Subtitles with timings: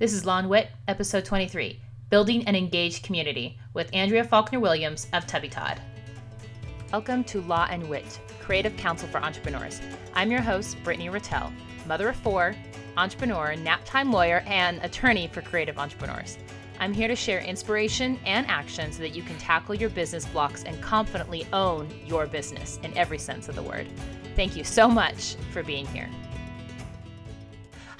[0.00, 5.06] This is Law and Wit, episode 23 Building an Engaged Community with Andrea Faulkner Williams
[5.12, 5.78] of Tubby Todd.
[6.90, 9.82] Welcome to Law and Wit, Creative Counsel for Entrepreneurs.
[10.14, 11.52] I'm your host, Brittany Ratelle,
[11.86, 12.56] mother of four,
[12.96, 16.38] entrepreneur, nap time lawyer, and attorney for creative entrepreneurs.
[16.78, 20.64] I'm here to share inspiration and action so that you can tackle your business blocks
[20.64, 23.86] and confidently own your business in every sense of the word.
[24.34, 26.08] Thank you so much for being here.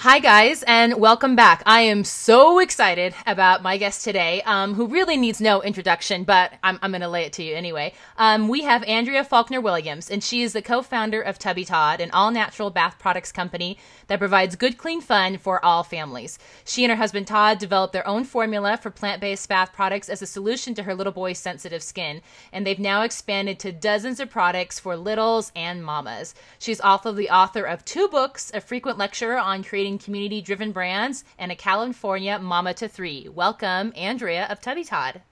[0.03, 1.63] Hi, guys, and welcome back.
[1.67, 6.55] I am so excited about my guest today, um, who really needs no introduction, but
[6.63, 7.93] I'm, I'm going to lay it to you anyway.
[8.17, 12.01] Um, we have Andrea Faulkner Williams, and she is the co founder of Tubby Todd,
[12.01, 13.77] an all natural bath products company
[14.07, 16.39] that provides good, clean fun for all families.
[16.65, 20.23] She and her husband Todd developed their own formula for plant based bath products as
[20.23, 22.23] a solution to her little boy's sensitive skin,
[22.55, 26.35] and they've now expanded to dozens of products for littles and mamas.
[26.59, 31.25] She's also the author of two books, a frequent lecturer on creating community driven brands,
[31.39, 33.29] and a California mama to three.
[33.29, 35.23] Welcome, Andrea of Tubby Todd.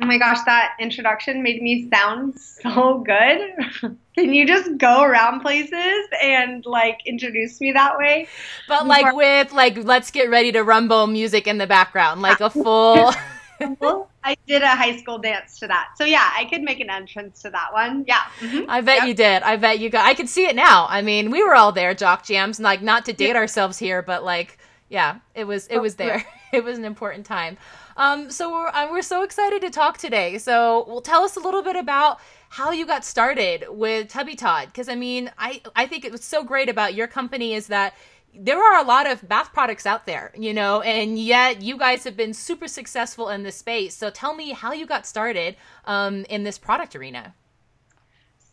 [0.00, 3.40] Oh my gosh, that introduction made me sound so good.
[4.14, 8.28] Can you just go around places and like introduce me that way?
[8.68, 12.48] But like with like let's get ready to rumble music in the background, like a
[12.48, 13.12] full
[13.60, 15.90] I did a high school dance to that.
[15.96, 18.04] So yeah, I could make an entrance to that one.
[18.06, 18.20] Yeah.
[18.40, 18.70] Mm-hmm.
[18.70, 19.08] I bet yep.
[19.08, 19.42] you did.
[19.42, 20.86] I bet you got I could see it now.
[20.88, 24.24] I mean, we were all there, jock jams, like not to date ourselves here, but
[24.24, 26.24] like yeah, it was it was there.
[26.52, 27.58] it was an important time.
[27.96, 30.38] Um, so we're uh, we're so excited to talk today.
[30.38, 34.68] So, well, tell us a little bit about how you got started with Tubby Todd,
[34.68, 37.94] because I mean, I I think it was so great about your company is that
[38.40, 42.04] there are a lot of bath products out there, you know, and yet you guys
[42.04, 43.96] have been super successful in this space.
[43.96, 47.34] So tell me how you got started um, in this product arena.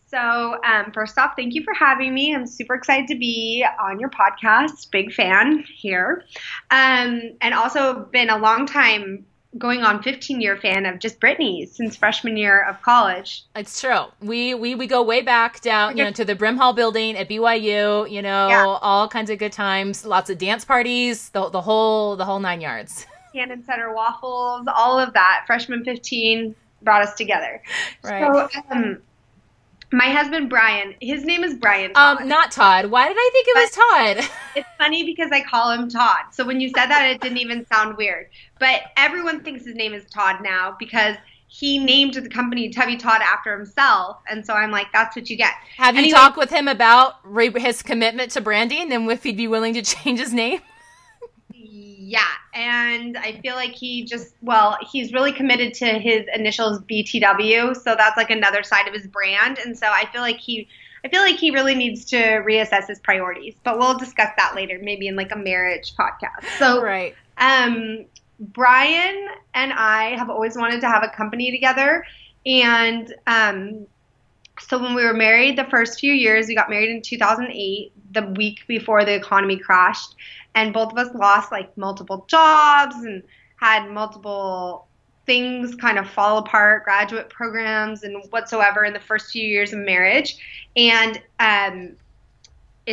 [0.08, 2.33] So, um, first off, thank you for having me.
[2.33, 4.89] I'm super excited to be on your podcast.
[4.92, 6.23] Big fan here.
[6.72, 9.25] Um, and also been a long time
[9.58, 13.44] going on 15 year fan of just Brittany's since freshman year of college.
[13.56, 14.06] It's true.
[14.22, 18.10] We we we go way back down, you know, to the Brimhall building at BYU,
[18.10, 18.65] you know, yeah.
[18.65, 22.61] all kinds of good times, lots of dance parties, the the whole the whole 9
[22.61, 23.05] yards.
[23.33, 25.44] Cannon Center waffles, all of that.
[25.45, 27.61] Freshman 15 brought us together.
[28.04, 28.49] Right.
[28.54, 29.02] So, um,
[29.95, 31.94] my husband Brian, his name is Brian.
[31.94, 32.22] Todd.
[32.22, 32.88] Um, not Todd.
[32.88, 34.38] Why did I think it but was Todd?
[34.56, 36.26] it's funny because I call him Todd.
[36.32, 38.28] So when you said that, it didn't even sound weird.
[38.60, 41.16] But everyone thinks his name is Todd now because
[41.48, 45.38] he named the company Tubby Todd after himself, and so I'm like, that's what you
[45.38, 45.54] get.
[45.78, 47.16] Have you talked with him about
[47.56, 50.60] his commitment to branding and if he'd be willing to change his name?
[52.08, 52.20] Yeah,
[52.54, 57.95] and I feel like he just well, he's really committed to his initials BTW, so
[57.98, 60.67] that's like another side of his brand, and so I feel like he
[61.04, 63.55] I feel like he really needs to reassess his priorities.
[63.64, 66.48] But we'll discuss that later, maybe in like a marriage podcast.
[66.60, 67.15] So right.
[67.39, 68.05] Um,
[68.39, 72.05] Brian and I have always wanted to have a company together,
[72.45, 73.88] and um,
[74.60, 78.26] so when we were married the first few years, we got married in 2008, the
[78.38, 80.16] week before the economy crashed,
[80.54, 83.21] and both of us lost like multiple jobs and
[83.58, 84.88] had multiple
[85.26, 89.80] things kind of fall apart, graduate programs and whatsoever in the first few years of
[89.80, 90.38] marriage.
[90.76, 91.95] And um,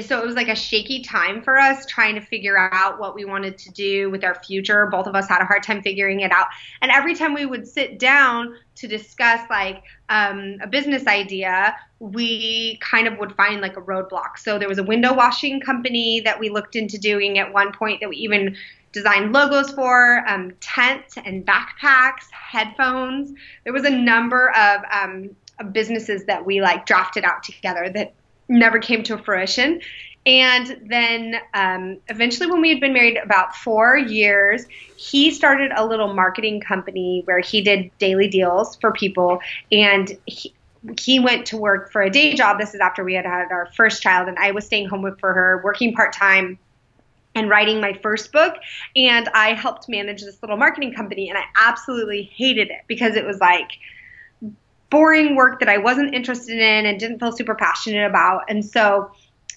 [0.01, 3.27] so it was like a shaky time for us trying to figure out what we
[3.27, 4.87] wanted to do with our future.
[4.87, 6.47] Both of us had a hard time figuring it out.
[6.81, 12.79] And every time we would sit down to discuss like um, a business idea, we
[12.81, 14.39] kind of would find like a roadblock.
[14.39, 18.01] So there was a window washing company that we looked into doing at one point
[18.01, 18.57] that we even
[18.93, 23.33] designed logos for, um, tents and backpacks, headphones.
[23.65, 25.37] There was a number of um,
[25.73, 28.15] businesses that we like drafted out together that
[28.49, 29.81] never came to fruition.
[30.25, 34.67] And then um, eventually, when we had been married about four years,
[34.97, 39.41] he started a little marketing company where he did daily deals for people.
[39.73, 40.55] And he,
[41.01, 42.61] he went to work for a day job.
[42.61, 45.19] This is after we had had our first child, and I was staying home with
[45.19, 46.59] for her, working part time
[47.35, 48.55] and writing my first book.
[48.95, 53.25] And I helped manage this little marketing company, and I absolutely hated it because it
[53.25, 53.71] was like,
[54.93, 58.43] boring work that I wasn't interested in and didn't feel super passionate about.
[58.51, 59.11] And so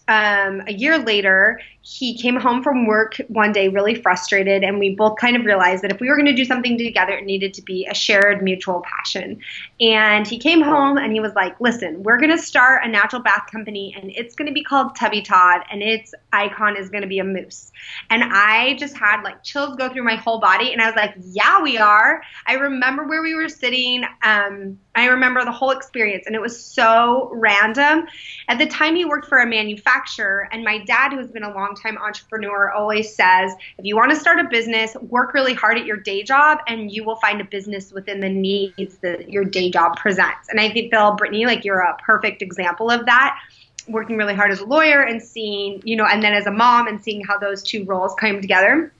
[0.07, 4.95] um, a year later, he came home from work one day really frustrated, and we
[4.95, 7.53] both kind of realized that if we were going to do something together, it needed
[7.53, 9.39] to be a shared mutual passion.
[9.79, 13.21] And he came home and he was like, Listen, we're going to start a natural
[13.21, 17.03] bath company, and it's going to be called Tubby Todd, and its icon is going
[17.03, 17.71] to be a moose.
[18.09, 21.13] And I just had like chills go through my whole body, and I was like,
[21.19, 22.23] Yeah, we are.
[22.47, 24.03] I remember where we were sitting.
[24.23, 28.07] Um, I remember the whole experience, and it was so random.
[28.47, 31.53] At the time, he worked for a manufacturer, and my dad, who has been a
[31.53, 35.77] long longtime entrepreneur, always says if you want to start a business, work really hard
[35.77, 39.43] at your day job and you will find a business within the needs that your
[39.43, 40.49] day job presents.
[40.49, 43.39] And I think, Bill, Brittany, like you're a perfect example of that
[43.87, 46.87] working really hard as a lawyer and seeing, you know, and then as a mom
[46.87, 48.91] and seeing how those two roles came together.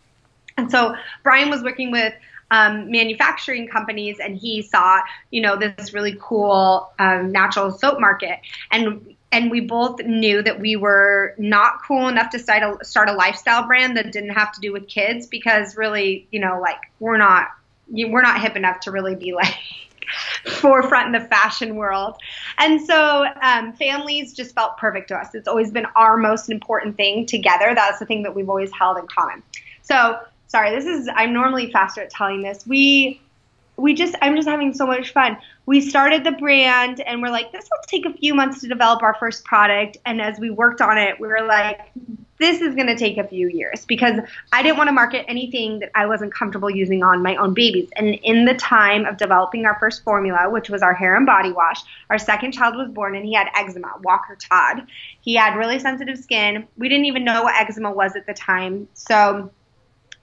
[0.57, 2.13] And so Brian was working with
[2.51, 5.00] um, manufacturing companies and he saw,
[5.31, 8.39] you know, this really cool um, natural soap market.
[8.72, 13.10] And and we both knew that we were not cool enough to start a, start
[13.10, 16.77] a lifestyle brand that didn't have to do with kids because really, you know, like
[17.00, 17.50] we're not
[17.88, 19.56] we're not hip enough to really be like
[20.48, 22.16] forefront in the fashion world.
[22.57, 25.36] And so um, families just felt perfect to us.
[25.36, 27.74] It's always been our most important thing together.
[27.75, 29.44] That's the thing that we've always held in common.
[29.81, 32.66] So sorry, this is I'm normally faster at telling this.
[32.66, 33.22] We
[33.77, 35.38] we just I'm just having so much fun.
[35.66, 39.04] We started the brand and we're like, this will take a few months to develop
[39.04, 39.98] our first product.
[40.06, 41.81] And as we worked on it, we were like,
[42.38, 44.19] this is going to take a few years because
[44.51, 47.89] I didn't want to market anything that I wasn't comfortable using on my own babies.
[47.95, 51.51] And in the time of developing our first formula, which was our hair and body
[51.51, 54.86] wash, our second child was born and he had eczema, Walker Todd.
[55.22, 56.68] He had really sensitive skin.
[56.77, 58.89] We didn't even know what eczema was at the time.
[58.94, 59.50] So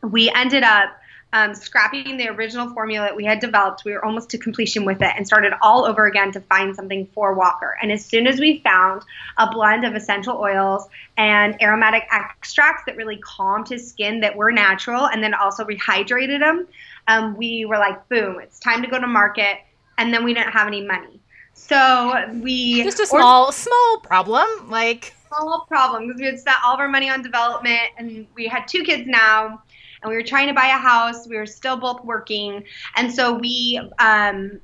[0.02, 0.90] we ended up
[1.32, 3.84] um, scrapping the original formula that we had developed.
[3.84, 7.06] We were almost to completion with it and started all over again to find something
[7.14, 7.76] for Walker.
[7.80, 9.02] And as soon as we found
[9.38, 14.52] a blend of essential oils and aromatic extracts that really calmed his skin that were
[14.52, 16.66] natural and then also rehydrated him,
[17.08, 19.58] um, we were like, boom, it's time to go to market.
[19.98, 21.18] And then we didn't have any money.
[21.54, 26.58] So we just a small or- small problem, like small problem because we had spent
[26.64, 29.62] all of our money on development and we had two kids now
[30.02, 31.26] and we were trying to buy a house.
[31.26, 32.64] We were still both working,
[32.96, 34.60] and so we um,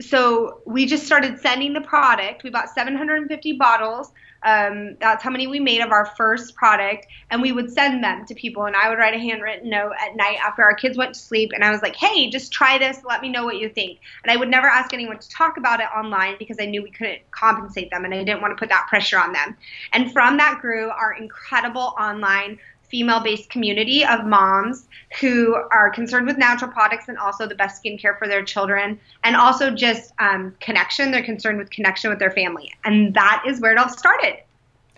[0.00, 2.42] so we just started sending the product.
[2.42, 4.12] We bought 750 bottles.
[4.42, 8.24] Um, that's how many we made of our first product, and we would send them
[8.24, 8.64] to people.
[8.64, 11.50] And I would write a handwritten note at night after our kids went to sleep,
[11.54, 13.02] and I was like, "Hey, just try this.
[13.04, 15.80] Let me know what you think." And I would never ask anyone to talk about
[15.80, 18.70] it online because I knew we couldn't compensate them, and I didn't want to put
[18.70, 19.56] that pressure on them.
[19.92, 22.58] And from that grew our incredible online
[22.90, 24.86] female based community of moms
[25.20, 29.36] who are concerned with natural products and also the best skincare for their children, and
[29.36, 31.10] also just um, connection.
[31.10, 32.72] They're concerned with connection with their family.
[32.84, 34.36] And that is where it all started.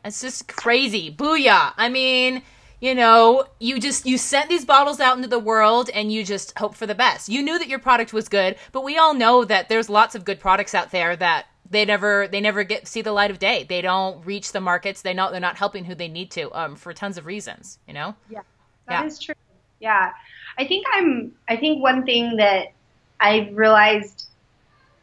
[0.04, 1.14] It's just crazy.
[1.14, 1.72] Booyah.
[1.76, 2.42] I mean,
[2.80, 6.58] you know, you just you sent these bottles out into the world and you just
[6.58, 7.28] hope for the best.
[7.28, 10.24] You knew that your product was good, but we all know that there's lots of
[10.24, 13.64] good products out there that they never they never get see the light of day.
[13.68, 15.02] They don't reach the markets.
[15.02, 17.78] They know they're not helping who they need to um, for tons of reasons.
[17.88, 18.14] You know.
[18.30, 18.42] Yeah,
[18.88, 19.06] that yeah.
[19.06, 19.34] is true.
[19.80, 20.12] Yeah,
[20.58, 21.32] I think I'm.
[21.48, 22.68] I think one thing that
[23.18, 24.26] I've realized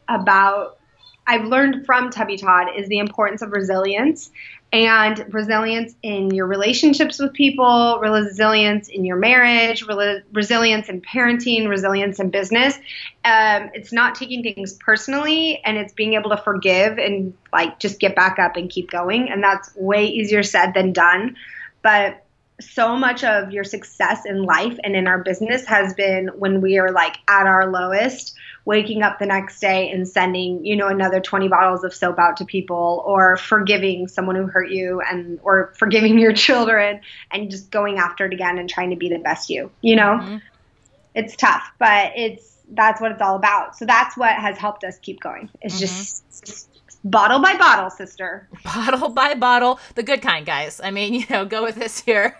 [0.08, 0.78] about
[1.26, 4.30] I've learned from Tubby Todd is the importance of resilience
[4.72, 9.84] and resilience in your relationships with people, resilience in your marriage,
[10.32, 12.76] resilience in parenting, resilience in business.
[13.24, 17.98] Um, it's not taking things personally and it's being able to forgive and like just
[17.98, 19.28] get back up and keep going.
[19.28, 21.36] And that's way easier said than done.
[21.82, 22.24] But
[22.60, 26.78] so much of your success in life and in our business has been when we
[26.78, 28.34] are like at our lowest
[28.64, 32.36] waking up the next day and sending you know another 20 bottles of soap out
[32.36, 37.70] to people or forgiving someone who hurt you and or forgiving your children and just
[37.70, 40.36] going after it again and trying to be the best you you know mm-hmm.
[41.14, 44.98] it's tough but it's that's what it's all about so that's what has helped us
[44.98, 45.80] keep going it's mm-hmm.
[45.80, 46.69] just, just
[47.04, 48.48] bottle by bottle, sister.
[48.64, 50.80] Bottle by bottle, the good kind, guys.
[50.82, 52.36] I mean, you know, go with this here.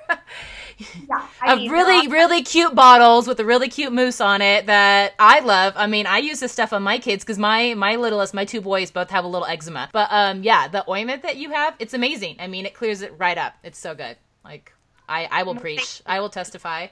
[1.09, 5.15] yeah, I mean, really, really cute bottles with a really cute moose on it that
[5.19, 5.75] I love.
[5.77, 8.61] I mean, I use this stuff on my kids because my my littlest, my two
[8.61, 9.91] boys, both have a little eczema.
[9.93, 12.37] But um, yeah, the ointment that you have, it's amazing.
[12.39, 13.55] I mean, it clears it right up.
[13.63, 14.17] It's so good.
[14.45, 14.73] Like,
[15.09, 16.03] I I will preach.
[16.07, 16.89] I will testify.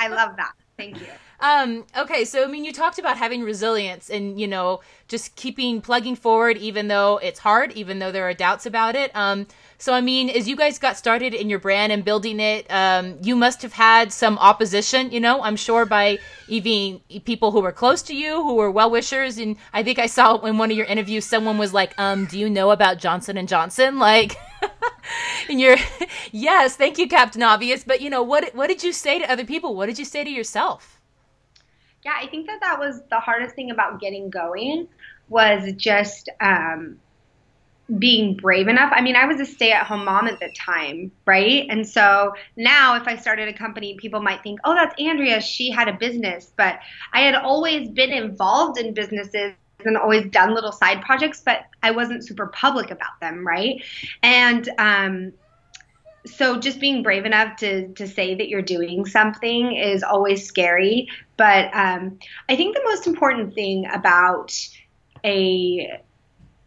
[0.00, 0.52] I love that.
[0.78, 1.08] Thank you.
[1.40, 5.80] Um, okay, so I mean, you talked about having resilience and you know just keeping
[5.80, 9.10] plugging forward, even though it's hard, even though there are doubts about it.
[9.14, 12.66] Um, so I mean, as you guys got started in your brand and building it,
[12.70, 15.10] um, you must have had some opposition.
[15.10, 18.90] You know, I'm sure by even people who were close to you, who were well
[18.90, 19.38] wishers.
[19.38, 22.38] And I think I saw in one of your interviews, someone was like, "Um, do
[22.38, 24.36] you know about Johnson and Johnson?" Like.
[25.48, 25.76] and you're
[26.32, 29.44] yes thank you captain obvious but you know what what did you say to other
[29.44, 30.98] people what did you say to yourself
[32.04, 34.88] yeah, I think that that was the hardest thing about getting going
[35.28, 36.98] was just um,
[37.98, 38.92] being brave enough.
[38.94, 41.66] I mean, I was a stay at home mom at the time, right?
[41.68, 45.40] And so now if I started a company, people might think, oh, that's Andrea.
[45.40, 46.52] She had a business.
[46.56, 46.78] But
[47.12, 51.92] I had always been involved in businesses and always done little side projects, but I
[51.92, 53.82] wasn't super public about them, right?
[54.22, 55.32] And, um,
[56.26, 61.08] so just being brave enough to to say that you're doing something is always scary.
[61.36, 62.18] But um,
[62.48, 64.52] I think the most important thing about
[65.24, 66.00] a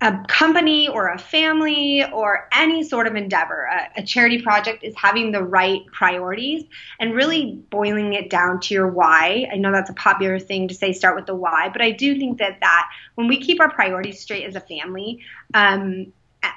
[0.01, 4.95] a company or a family or any sort of endeavor, a, a, charity project is
[4.97, 6.63] having the right priorities
[6.99, 9.47] and really boiling it down to your why.
[9.53, 12.17] I know that's a popular thing to say, start with the why, but I do
[12.17, 15.19] think that that when we keep our priorities straight as a family,
[15.53, 16.11] um,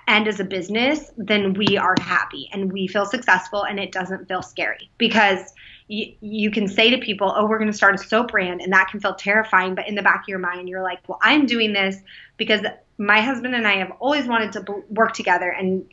[0.07, 4.27] and as a business, then we are happy and we feel successful and it doesn't
[4.27, 5.53] feel scary because
[5.89, 8.73] you, you can say to people, oh, we're going to start a soap brand and
[8.73, 9.75] that can feel terrifying.
[9.75, 11.97] But in the back of your mind, you're like, well, I'm doing this
[12.37, 12.65] because
[12.99, 15.87] my husband and I have always wanted to work together and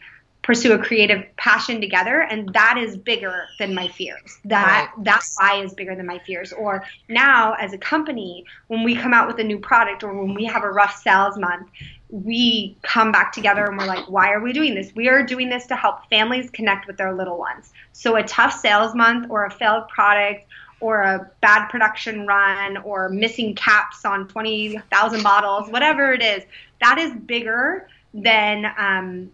[0.43, 5.05] pursue a creative passion together and that is bigger than my fears that right.
[5.05, 9.13] that why is bigger than my fears or now as a company when we come
[9.13, 11.69] out with a new product or when we have a rough sales month
[12.11, 15.49] we come back together and we're like why are we doing this we are doing
[15.49, 19.45] this to help families connect with their little ones so a tough sales month or
[19.45, 20.45] a failed product
[20.81, 26.43] or a bad production run or missing caps on 20,000 bottles, whatever it is,
[26.81, 29.31] that is bigger than um,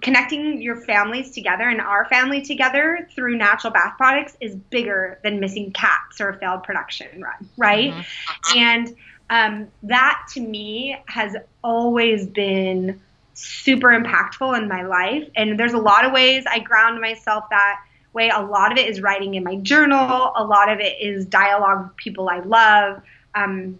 [0.00, 5.40] connecting your families together and our family together through natural bath products is bigger than
[5.40, 7.92] missing caps or a failed production run, right?
[7.92, 8.58] Mm-hmm.
[8.58, 8.96] And
[9.32, 11.34] um, that to me has
[11.64, 13.00] always been
[13.32, 15.26] super impactful in my life.
[15.34, 18.28] And there's a lot of ways I ground myself that way.
[18.28, 20.32] A lot of it is writing in my journal.
[20.36, 23.00] A lot of it is dialogue with people I love.
[23.34, 23.78] Um,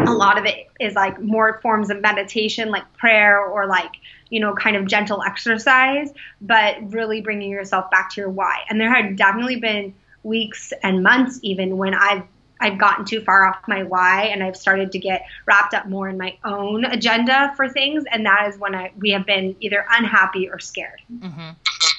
[0.00, 3.92] a lot of it is like more forms of meditation, like prayer or like,
[4.28, 8.64] you know, kind of gentle exercise, but really bringing yourself back to your why.
[8.68, 12.24] And there have definitely been weeks and months even when I've
[12.60, 16.08] I've gotten too far off my why and I've started to get wrapped up more
[16.08, 19.84] in my own agenda for things and that is when I we have been either
[19.90, 21.00] unhappy or scared.
[21.12, 21.50] Mm-hmm.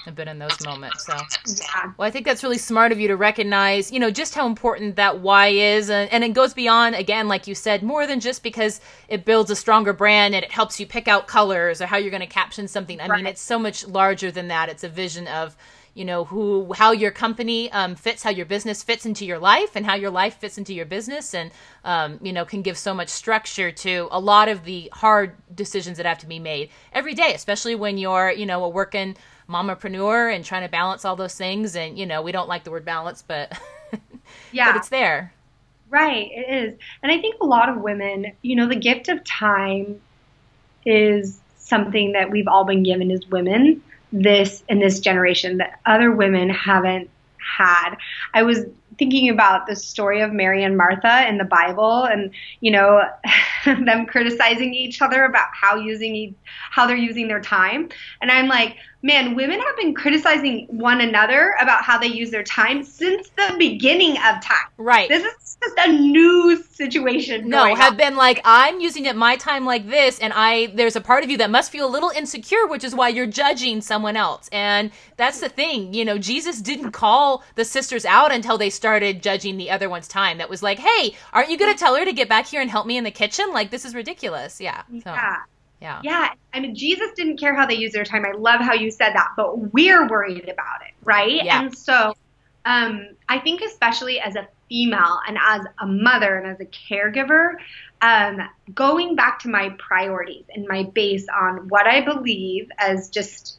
[0.06, 1.06] I've been in those moments.
[1.06, 1.94] So, yeah.
[1.98, 4.96] Well, I think that's really smart of you to recognize, you know, just how important
[4.96, 5.89] that why is.
[5.89, 9.51] And, and it goes beyond, again, like you said, more than just because it builds
[9.51, 12.27] a stronger brand and it helps you pick out colors or how you're going to
[12.27, 13.00] caption something.
[13.00, 13.18] I right.
[13.18, 14.70] mean, it's so much larger than that.
[14.70, 15.56] It's a vision of,
[15.93, 19.75] you know who how your company um, fits how your business fits into your life
[19.75, 21.51] and how your life fits into your business and
[21.83, 25.98] um, you know can give so much structure to a lot of the hard decisions
[25.98, 29.15] that have to be made every day especially when you're you know a working
[29.51, 31.75] mamapreneur and trying to balance all those things.
[31.75, 33.60] And you know, we don't like the word balance, but
[34.51, 35.33] yeah, but it's there.
[35.89, 36.79] Right, it is.
[37.03, 40.00] And I think a lot of women, you know, the gift of time
[40.86, 46.12] is something that we've all been given as women this in this generation that other
[46.12, 47.96] women haven't had.
[48.34, 48.65] I was
[48.98, 53.03] thinking about the story of Mary and Martha in the Bible, and you know,
[53.65, 56.36] them criticizing each other about how using
[56.72, 57.89] how they're using their time,
[58.22, 62.43] and I'm like, man, women have been criticizing one another about how they use their
[62.43, 64.67] time since the beginning of time.
[64.77, 65.10] Right.
[65.10, 67.50] This is just a new situation.
[67.50, 67.98] No, have on.
[67.98, 71.29] been like, I'm using it my time like this, and I there's a part of
[71.29, 74.50] you that must feel a little insecure, which is why you're judging someone else.
[74.51, 79.22] And that's the thing, you know, Jesus didn't call the sisters out until they started
[79.22, 80.38] judging the other one's time.
[80.38, 82.88] That was like, hey, aren't you gonna tell her to get back here and help
[82.88, 83.51] me in the kitchen?
[83.51, 84.60] Like this is ridiculous.
[84.60, 84.84] Yeah.
[85.03, 85.12] So.
[85.12, 85.38] Yeah.
[85.82, 86.00] Yeah.
[86.04, 86.30] Yeah.
[86.54, 88.26] I mean, Jesus didn't care how they use their time.
[88.26, 91.44] I love how you said that, but we're worried about it, right?
[91.44, 91.64] Yeah.
[91.64, 92.14] And so
[92.66, 97.56] um, I think, especially as a female and as a mother and as a caregiver,
[98.02, 98.42] um,
[98.74, 103.58] going back to my priorities and my base on what I believe as just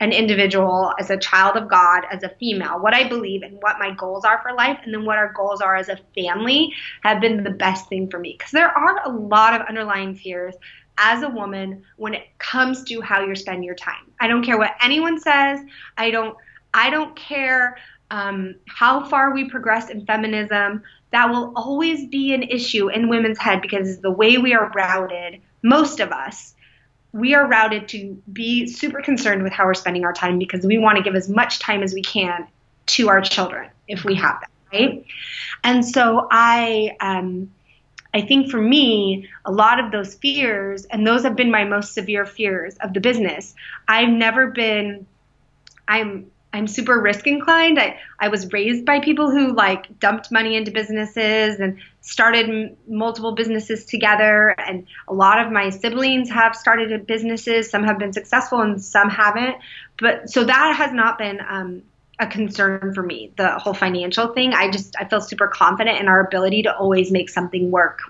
[0.00, 3.78] an individual, as a child of God, as a female, what I believe and what
[3.78, 7.20] my goals are for life, and then what our goals are as a family have
[7.20, 8.34] been the best thing for me.
[8.36, 10.54] Because there are a lot of underlying fears
[10.98, 14.12] as a woman when it comes to how you spend your time.
[14.20, 15.60] I don't care what anyone says.
[15.96, 16.36] I don't
[16.72, 17.78] I don't care
[18.10, 20.82] um, how far we progress in feminism.
[21.10, 25.40] That will always be an issue in women's head because the way we are routed,
[25.62, 26.54] most of us,
[27.12, 30.78] we are routed to be super concerned with how we're spending our time because we
[30.78, 32.46] want to give as much time as we can
[32.86, 35.04] to our children if we have them, right?
[35.64, 37.50] And so I um,
[38.12, 41.94] I think for me, a lot of those fears, and those have been my most
[41.94, 43.54] severe fears of the business.
[43.86, 45.06] I've never been,
[45.86, 47.78] I'm, I'm super risk inclined.
[47.78, 52.76] I, I was raised by people who like dumped money into businesses and started m-
[52.88, 54.56] multiple businesses together.
[54.58, 57.70] And a lot of my siblings have started businesses.
[57.70, 59.58] Some have been successful and some haven't.
[60.00, 61.82] But so that has not been um,
[62.20, 66.06] a concern for me the whole financial thing i just i feel super confident in
[66.06, 68.00] our ability to always make something work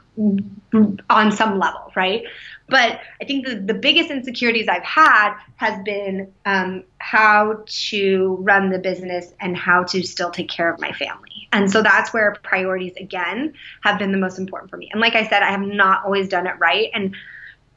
[1.08, 2.24] on some level right
[2.70, 8.70] But I think the, the biggest insecurities I've had has been um, how to run
[8.70, 11.48] the business and how to still take care of my family.
[11.52, 14.88] And so that's where priorities again have been the most important for me.
[14.92, 16.90] And like I said, I have not always done it right.
[16.94, 17.16] And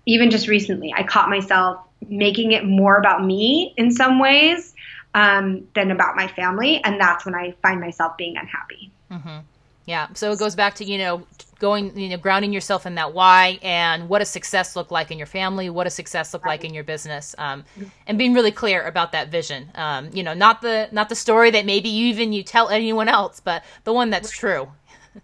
[0.05, 4.75] even just recently, I caught myself making it more about me in some ways
[5.13, 6.83] um, than about my family.
[6.83, 8.91] And that's when I find myself being unhappy.
[9.11, 9.39] Mm-hmm.
[9.85, 10.07] Yeah.
[10.13, 11.27] So it goes back to, you know,
[11.59, 15.17] going, you know, grounding yourself in that why and what a success look like in
[15.17, 17.65] your family, what a success look like in your business, um,
[18.07, 19.69] and being really clear about that vision.
[19.75, 23.09] Um, you know, not the not the story that maybe you even you tell anyone
[23.09, 24.69] else, but the one that's true.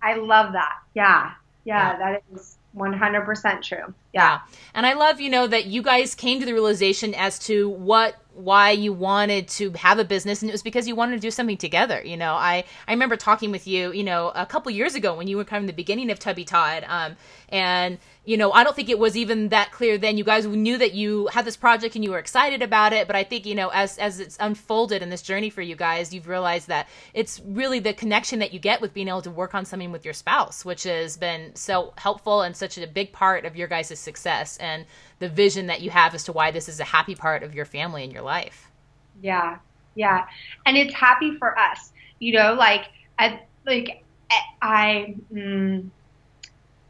[0.01, 0.79] I love that.
[0.93, 1.31] Yeah.
[1.63, 1.91] Yeah.
[1.91, 1.97] yeah.
[1.97, 3.77] That is 100% true.
[3.77, 3.93] Yeah.
[4.13, 4.39] yeah.
[4.73, 8.15] And I love, you know, that you guys came to the realization as to what
[8.39, 11.31] why you wanted to have a business and it was because you wanted to do
[11.31, 12.33] something together you know?
[12.33, 15.43] I i remember talking with you you know a couple years ago when you were
[15.43, 17.15] kind of the beginning of tubby todd um,
[17.49, 20.17] and you know i don't think it was even that clear then.
[20.17, 23.15] You guys knew that you had this project and you were excited about it but
[23.15, 26.27] i think you know as as it's unfolded in this journey for you guys you've
[26.27, 29.65] realized that it's really the connection that you get with being able to work on
[29.65, 33.55] something with your spouse which has been so helpful and such a big part of
[33.55, 34.57] your guys' success.
[34.57, 34.85] And
[35.19, 37.65] the vision that you have as to why this is a happy part of your
[37.65, 38.71] family and your life.
[39.21, 39.59] Yeah.
[39.95, 40.25] Yeah.
[40.65, 41.91] And it's happy for us.
[42.19, 42.85] You know, like
[43.17, 44.03] I like
[44.61, 45.89] I mm,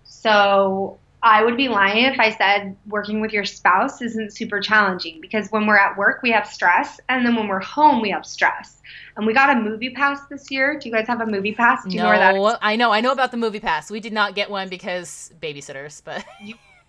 [0.04, 5.20] so I would be lying if I said working with your spouse isn't super challenging
[5.22, 8.26] because when we're at work, we have stress, and then when we're home, we have
[8.26, 8.82] stress.
[9.18, 10.80] And we got a movie pass this year.
[10.80, 11.84] Do you guys have a movie pass?
[11.84, 12.58] Do you no, know where that is?
[12.62, 12.92] I know.
[12.92, 13.92] I know about the movie pass.
[13.92, 16.24] We did not get one because babysitters, but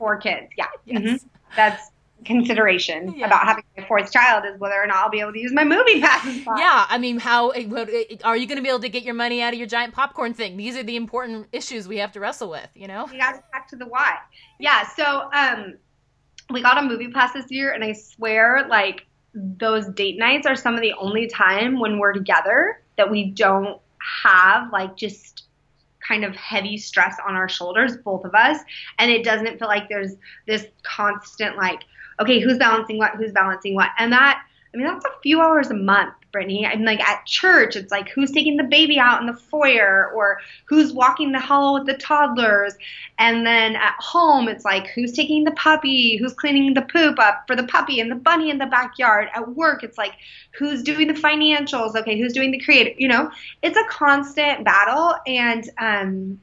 [0.00, 0.48] four kids.
[0.56, 0.64] Yeah.
[0.86, 1.02] Yes.
[1.02, 1.26] Mm-hmm.
[1.54, 1.90] That's
[2.24, 3.26] consideration yeah.
[3.26, 5.64] about having my fourth child is whether or not I'll be able to use my
[5.64, 6.26] movie pass.
[6.46, 9.14] Yeah, I mean, how eh, eh, are you going to be able to get your
[9.14, 10.56] money out of your giant popcorn thing?
[10.56, 12.68] These are the important issues we have to wrestle with.
[12.74, 14.16] You know, you got to back to the why.
[14.58, 15.74] Yeah, so um,
[16.50, 20.56] we got a movie pass this year, and I swear, like those date nights are
[20.56, 23.80] some of the only time when we're together that we don't
[24.22, 25.39] have like just
[26.10, 28.58] kind of heavy stress on our shoulders, both of us.
[28.98, 30.16] And it doesn't feel like there's
[30.48, 31.84] this constant, like,
[32.18, 33.90] okay, who's balancing what, who's balancing what.
[33.96, 36.66] And that, I mean, that's a few hours a month Brittany.
[36.66, 40.40] I'm like at church, it's like who's taking the baby out in the foyer or
[40.66, 42.74] who's walking the hall with the toddlers.
[43.18, 47.44] And then at home, it's like who's taking the puppy, who's cleaning the poop up
[47.46, 49.28] for the puppy and the bunny in the backyard.
[49.34, 50.14] At work, it's like
[50.52, 53.30] who's doing the financials, okay, who's doing the creative, you know?
[53.62, 56.40] It's a constant battle and um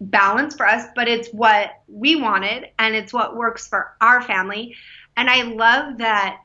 [0.00, 4.76] balance for us, but it's what we wanted and it's what works for our family.
[5.16, 6.40] And I love that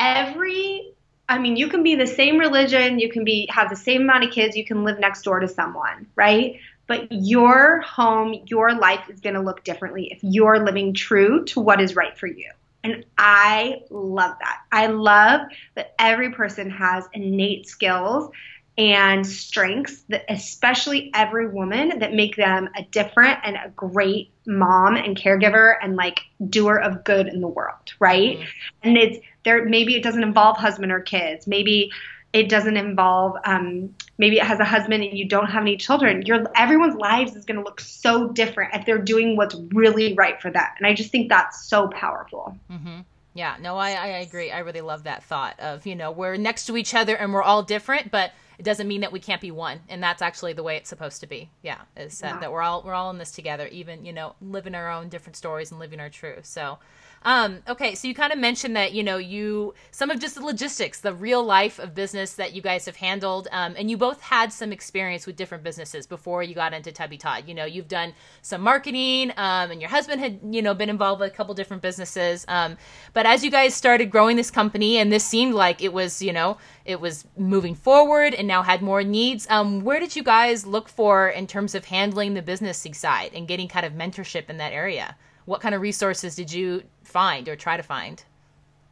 [0.00, 0.94] every
[1.28, 4.24] I mean, you can be the same religion, you can be have the same amount
[4.24, 6.58] of kids, you can live next door to someone, right?
[6.88, 11.60] But your home, your life is going to look differently if you're living true to
[11.60, 12.50] what is right for you.
[12.82, 14.62] And I love that.
[14.72, 15.42] I love
[15.76, 18.32] that every person has innate skills
[18.76, 24.96] and strengths that especially every woman that make them a different and a great mom
[24.96, 28.48] and caregiver and like doer of good in the world right mm-hmm.
[28.82, 31.46] and it's there maybe it doesn't involve husband or kids.
[31.46, 31.90] Maybe
[32.32, 36.22] it doesn't involve um, maybe it has a husband and you don't have any children.
[36.22, 40.40] Your everyone's lives is going to look so different if they're doing what's really right
[40.40, 40.66] for them.
[40.78, 42.56] And i just think that's so powerful.
[42.70, 43.00] Mm-hmm.
[43.34, 44.50] yeah no I, I agree.
[44.50, 47.42] I really love that thought of you know we're next to each other and we're
[47.42, 49.80] all different but it doesn't mean that we can't be one.
[49.88, 51.50] And that's actually the way it's supposed to be.
[51.62, 54.76] Yeah is uh, that we're all we're all in this together even you know living
[54.76, 56.46] our own different stories and living our truth.
[56.46, 56.78] So
[57.22, 60.40] um, okay, so you kind of mentioned that you know you some of just the
[60.40, 64.22] logistics, the real life of business that you guys have handled, um, and you both
[64.22, 67.44] had some experience with different businesses before you got into Tubby Todd.
[67.46, 71.20] You know, you've done some marketing, um, and your husband had you know been involved
[71.20, 72.46] with a couple different businesses.
[72.48, 72.78] Um,
[73.12, 76.32] but as you guys started growing this company, and this seemed like it was you
[76.32, 76.56] know
[76.86, 79.46] it was moving forward and now had more needs.
[79.50, 83.46] Um, where did you guys look for in terms of handling the business side and
[83.46, 85.16] getting kind of mentorship in that area?
[85.44, 88.22] What kind of resources did you find or try to find?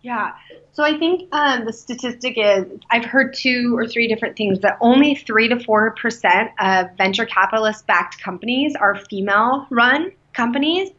[0.02, 0.32] Yeah.
[0.72, 4.78] So I think um, the statistic is I've heard two or three different things that
[4.80, 10.90] only three to four percent of venture capitalist backed companies are female run companies,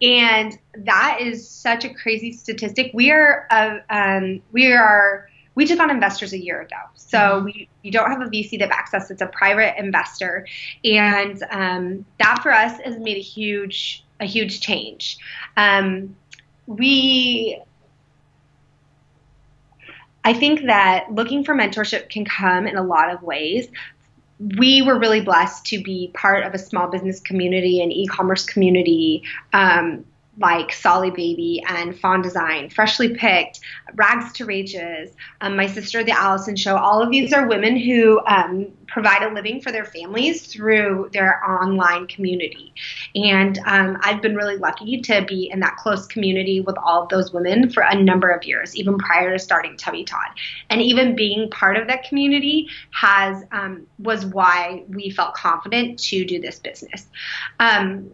[0.00, 2.92] and that is such a crazy statistic.
[2.94, 7.44] We are uh, um, we are we took on investors a year ago, so mm-hmm.
[7.46, 9.10] we we don't have a VC that backs us.
[9.10, 10.46] It's a private investor,
[10.84, 15.18] and um, that for us has made a huge a huge change.
[15.56, 16.16] Um,
[16.66, 17.60] we
[20.24, 23.68] I think that looking for mentorship can come in a lot of ways.
[24.40, 29.22] We were really blessed to be part of a small business community and e-commerce community
[29.52, 30.04] um,
[30.38, 33.60] like Solly Baby and Fawn Design, Freshly Picked,
[33.94, 36.76] Rags to Raches, um, my sister, The Allison Show.
[36.76, 41.42] All of these are women who um, provide a living for their families through their
[41.48, 42.74] online community.
[43.14, 47.08] And um, I've been really lucky to be in that close community with all of
[47.08, 50.28] those women for a number of years, even prior to starting Tubby Todd.
[50.68, 56.24] And even being part of that community has um, was why we felt confident to
[56.24, 57.06] do this business.
[57.58, 58.10] Um,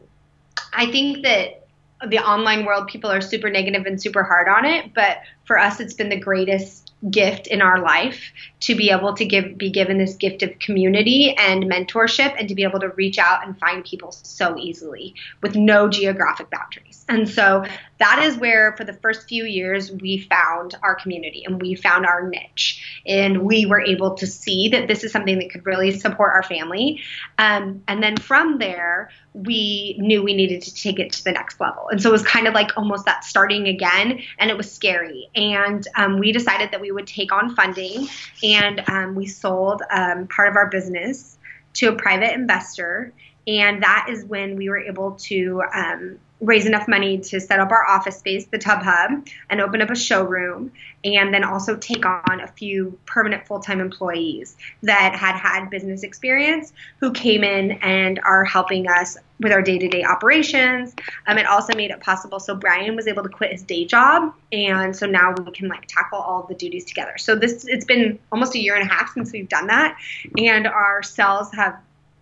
[0.72, 1.61] I think that
[2.08, 4.92] the online world, people are super negative and super hard on it.
[4.94, 9.24] But for us, it's been the greatest gift in our life to be able to
[9.24, 13.18] give be given this gift of community and mentorship and to be able to reach
[13.18, 17.04] out and find people so easily with no geographic boundaries.
[17.08, 17.64] And so
[18.02, 22.04] that is where for the first few years we found our community and we found
[22.04, 25.92] our niche and we were able to see that this is something that could really
[25.92, 27.00] support our family.
[27.38, 31.60] Um, and then from there, we knew we needed to take it to the next
[31.60, 31.88] level.
[31.90, 35.30] And so it was kind of like almost that starting again, and it was scary.
[35.36, 38.08] And um, we decided that we would take on funding,
[38.42, 41.38] and um, we sold um, part of our business
[41.74, 43.12] to a private investor.
[43.46, 47.70] And that is when we were able to um, raise enough money to set up
[47.70, 50.72] our office space, the Tub Hub, and open up a showroom,
[51.04, 56.02] and then also take on a few permanent full time employees that had had business
[56.02, 60.94] experience who came in and are helping us with our day to day operations.
[61.26, 62.40] Um, it also made it possible.
[62.40, 65.86] So Brian was able to quit his day job, and so now we can like
[65.86, 67.18] tackle all the duties together.
[67.18, 69.96] So this it's been almost a year and a half since we've done that,
[70.36, 71.78] and our sales have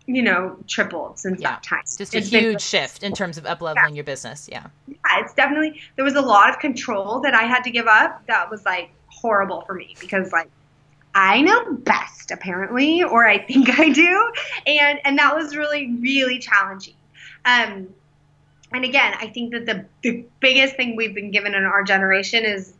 [0.06, 1.50] you know, tripled since yeah.
[1.50, 1.82] that time.
[1.84, 3.96] Just a it's huge been, shift in terms of up leveling yeah.
[3.96, 4.48] your business.
[4.50, 4.66] Yeah.
[4.88, 8.26] Yeah, it's definitely there was a lot of control that I had to give up.
[8.26, 10.50] That was like horrible for me because like
[11.14, 14.32] I know best apparently, or I think I do,
[14.66, 16.94] and and that was really really challenging.
[17.44, 17.88] Um,
[18.72, 22.44] and again, I think that the the biggest thing we've been given in our generation
[22.44, 22.74] is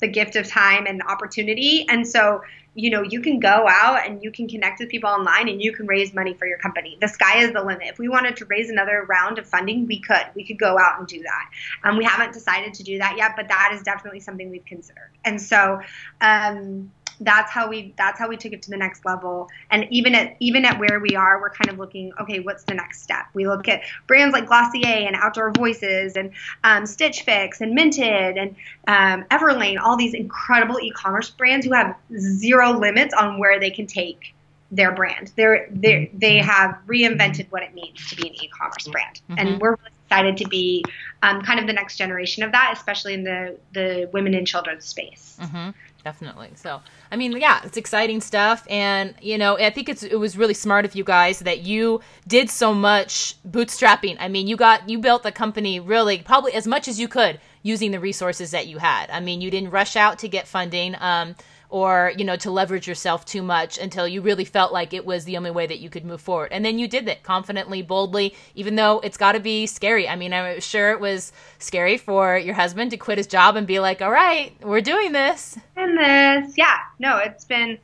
[0.00, 2.42] the gift of time and opportunity, and so
[2.74, 5.72] you know, you can go out and you can connect with people online and you
[5.72, 6.98] can raise money for your company.
[7.00, 7.86] The sky is the limit.
[7.86, 10.26] If we wanted to raise another round of funding, we could.
[10.34, 11.50] We could go out and do that.
[11.84, 15.10] Um, we haven't decided to do that yet, but that is definitely something we've considered.
[15.24, 15.80] And so,
[16.20, 19.48] um, that's how we that's how we took it to the next level.
[19.70, 22.74] And even at even at where we are we're kind of looking okay what's the
[22.74, 23.26] next step?
[23.34, 26.32] We look at brands like glossier and outdoor voices and
[26.64, 28.56] um, stitch fix and minted and
[28.88, 33.86] um, everlane all these incredible e-commerce brands who have zero limits on where they can
[33.86, 34.34] take
[34.70, 35.32] their brand.
[35.36, 36.48] They're, they they mm-hmm.
[36.48, 39.20] have reinvented what it means to be an e-commerce brand.
[39.30, 39.38] Mm-hmm.
[39.38, 40.84] and we're really excited to be
[41.22, 44.84] um, kind of the next generation of that especially in the the women and children's
[44.84, 45.38] space.
[45.40, 45.70] Mm-hmm
[46.04, 46.50] definitely.
[46.54, 50.36] So, I mean, yeah, it's exciting stuff, and you know, I think it's it was
[50.36, 54.16] really smart of you guys that you did so much bootstrapping.
[54.20, 57.40] I mean, you got you built the company really probably as much as you could
[57.62, 59.10] using the resources that you had.
[59.10, 60.94] I mean, you didn't rush out to get funding.
[61.00, 61.34] Um,
[61.74, 65.24] or you know to leverage yourself too much until you really felt like it was
[65.24, 66.48] the only way that you could move forward.
[66.52, 70.08] And then you did it confidently boldly even though it's got to be scary.
[70.08, 73.66] I mean i'm sure it was scary for your husband to quit his job and
[73.66, 75.58] be like all right we're doing this.
[75.74, 76.76] And this yeah.
[77.00, 77.76] No it's been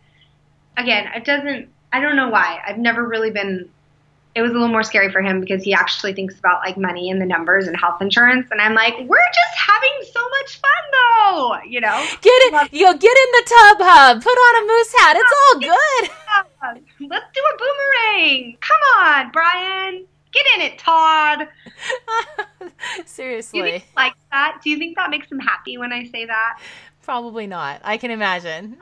[0.77, 2.61] again it doesn't i don't know why.
[2.65, 3.71] I've never really been
[4.41, 7.11] it was a little more scary for him because he actually thinks about like money
[7.11, 8.49] and the numbers and health insurance.
[8.51, 12.07] And i'm like we're just having so much fun though you know?
[12.23, 14.23] Get it you'll get in the tub hub.
[14.23, 15.17] Put on a moose hat.
[15.19, 17.11] It's all good.
[17.11, 18.57] let's do a boomerang.
[18.61, 20.07] Come on brian.
[20.33, 21.49] Get in it todd.
[23.05, 23.75] Seriously.
[23.75, 24.61] You like that?
[24.65, 26.61] Do you think that makes him happy when i say that?
[27.03, 27.81] Probably not.
[27.85, 28.79] I can imagine.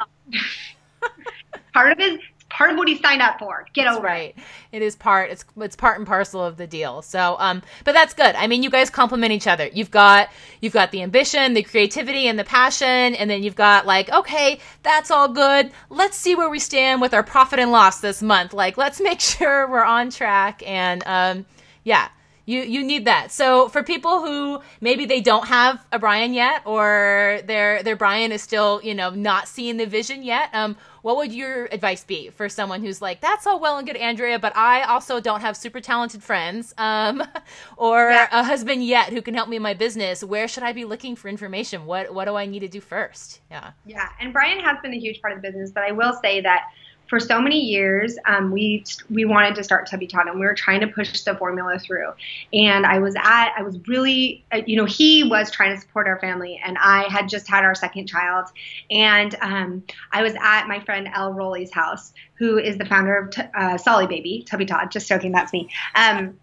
[1.73, 3.67] Part of his part of what he signed up for.
[3.73, 4.35] Get that's over right.
[4.37, 4.43] it.
[4.73, 5.31] It is part.
[5.31, 7.03] It's it's part and parcel of the deal.
[7.03, 8.35] So, um, but that's good.
[8.35, 9.69] I mean, you guys complement each other.
[9.73, 10.29] You've got
[10.61, 14.61] you've got the ambition, the creativity, and the passion, and then you've got like, okay,
[14.83, 15.71] that's all good.
[15.91, 18.53] Let's see where we stand with our profit and loss this month.
[18.53, 20.63] Like, let's make sure we're on track.
[20.67, 21.47] And um,
[21.85, 22.09] yeah,
[22.49, 23.31] you you need that.
[23.31, 28.33] So for people who maybe they don't have a Brian yet, or their their Brian
[28.33, 32.31] is still you know not seeing the vision yet, um, what would your advice be
[32.31, 35.57] for someone who's like, that's all well and good, Andrea, but I also don't have
[35.57, 37.23] super talented friends um,
[37.77, 38.29] or yeah.
[38.33, 40.25] a husband yet who can help me in my business?
[40.25, 41.85] Where should I be looking for information?
[41.85, 43.41] What what do I need to do first?
[43.51, 43.73] Yeah.
[43.85, 46.41] Yeah, and Brian has been a huge part of the business, but I will say
[46.41, 46.63] that
[47.09, 50.55] for so many years, um, we we wanted to start Tubby Todd, and we were
[50.55, 52.12] trying to push the formula through.
[52.53, 56.07] And I was at, I was really, uh, you know, he was trying to support
[56.07, 58.47] our family, and I had just had our second child,
[58.90, 63.31] and um, I was at my friend Elle Rowley's house, who is the founder of
[63.31, 64.90] T- uh, Solly Baby, Tubby Todd.
[64.90, 65.68] Just joking, that's me.
[65.94, 66.38] Um,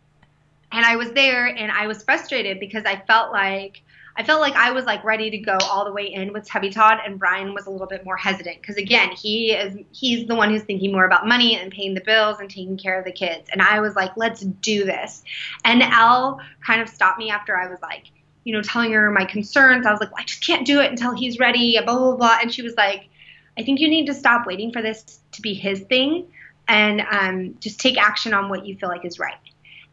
[0.71, 3.81] and I was there and I was frustrated because I felt like
[4.17, 6.69] I felt like I was like ready to go all the way in with Tubby
[6.69, 10.35] Todd, and Brian was a little bit more hesitant because again, he is he's the
[10.35, 13.11] one who's thinking more about money and paying the bills and taking care of the
[13.11, 15.23] kids, and I was like, let's do this.
[15.65, 18.05] And Elle kind of stopped me after I was like,
[18.45, 19.85] you know, telling her my concerns.
[19.85, 22.37] I was like, well, I just can't do it until he's ready, blah blah blah,
[22.41, 23.09] and she was like,
[23.57, 26.27] I think you need to stop waiting for this to be his thing,
[26.69, 29.35] and um, just take action on what you feel like is right.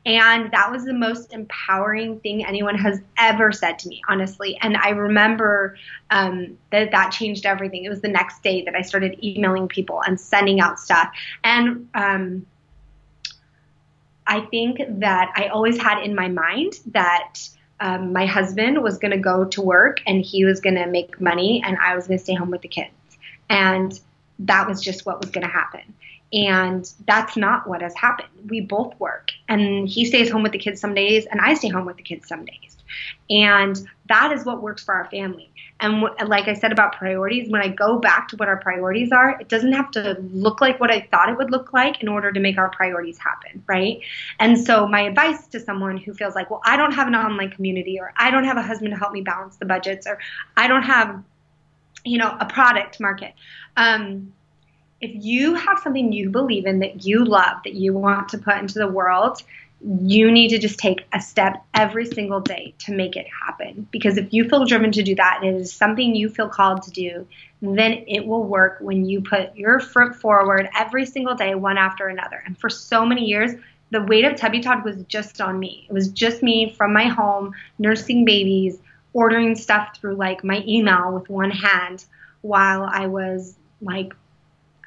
[0.05, 4.59] And that was the most empowering thing anyone has ever said to me, honestly.
[4.61, 5.77] And I remember
[6.11, 7.85] um, that that changed everything.
[7.85, 11.13] It was the next day that I started emailing people and sending out stuff.
[11.45, 12.47] And um,
[14.27, 17.39] I think that I always had in my mind that
[17.79, 21.21] um, my husband was going to go to work and he was going to make
[21.21, 22.91] money and I was going to stay home with the kids.
[23.49, 23.99] And
[24.41, 25.95] that was just what was going to happen.
[26.33, 28.29] And that's not what has happened.
[28.49, 31.69] We both work, and he stays home with the kids some days, and I stay
[31.69, 32.77] home with the kids some days.
[33.31, 35.51] And that is what works for our family.
[35.81, 39.11] And w- like I said about priorities, when I go back to what our priorities
[39.11, 42.09] are, it doesn't have to look like what I thought it would look like in
[42.09, 44.01] order to make our priorities happen, right?
[44.39, 47.51] And so, my advice to someone who feels like, well, I don't have an online
[47.51, 50.19] community, or I don't have a husband to help me balance the budgets, or
[50.57, 51.23] I don't have,
[52.05, 53.35] you know, a product market.
[53.77, 54.33] Um,
[55.03, 58.57] if you have something you believe in that you love, that you want to put
[58.59, 59.43] into the world,
[60.01, 63.89] you need to just take a step every single day to make it happen.
[63.91, 66.83] Because if you feel driven to do that and it is something you feel called
[66.83, 67.27] to do,
[67.61, 72.07] then it will work when you put your foot forward every single day, one after
[72.07, 72.41] another.
[72.47, 73.51] And for so many years,
[73.91, 75.87] the weight of Tubby Todd was just on me.
[75.91, 78.79] It was just me from my home, nursing babies,
[79.15, 82.05] ordering stuff through like my email with one hand
[82.43, 84.15] while I was like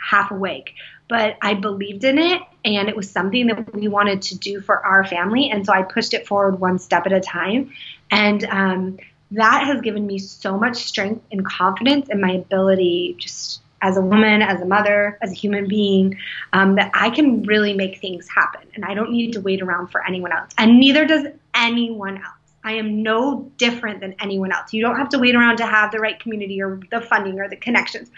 [0.06, 0.74] half awake.
[1.08, 4.84] But I believed in it and it was something that we wanted to do for
[4.84, 5.52] our family.
[5.52, 7.72] And so I pushed it forward one step at a time.
[8.10, 8.98] And um,
[9.32, 14.02] that has given me so much strength and confidence in my ability, just as a
[14.02, 16.18] woman, as a mother, as a human being,
[16.54, 18.62] um, that I can really make things happen.
[18.74, 20.52] And I don't need to wait around for anyone else.
[20.58, 22.34] And neither does anyone else.
[22.64, 24.74] I am no different than anyone else.
[24.74, 27.48] You don't have to wait around to have the right community or the funding or
[27.48, 28.10] the connections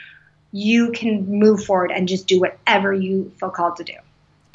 [0.58, 3.93] you can move forward and just do whatever you feel called to do.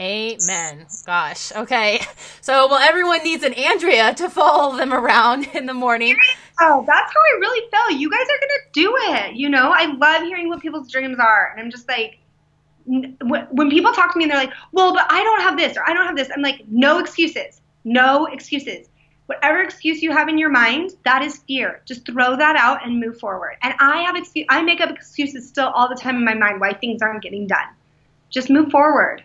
[0.00, 0.86] Amen.
[1.06, 1.52] Gosh.
[1.52, 2.00] Okay.
[2.40, 6.16] So, well, everyone needs an Andrea to follow them around in the morning.
[6.60, 7.96] Oh, that's how I really feel.
[8.00, 9.36] You guys are going to do it.
[9.36, 11.52] You know, I love hearing what people's dreams are.
[11.52, 12.18] And I'm just like,
[12.84, 15.88] when people talk to me and they're like, well, but I don't have this or
[15.88, 17.60] I don't have this, I'm like, no excuses.
[17.84, 18.88] No excuses
[19.34, 21.82] whatever excuse you have in your mind, that is fear.
[21.84, 23.56] Just throw that out and move forward.
[23.62, 26.60] And I have excuse I make up excuses still all the time in my mind
[26.60, 27.66] why things aren't getting done.
[28.30, 29.24] Just move forward.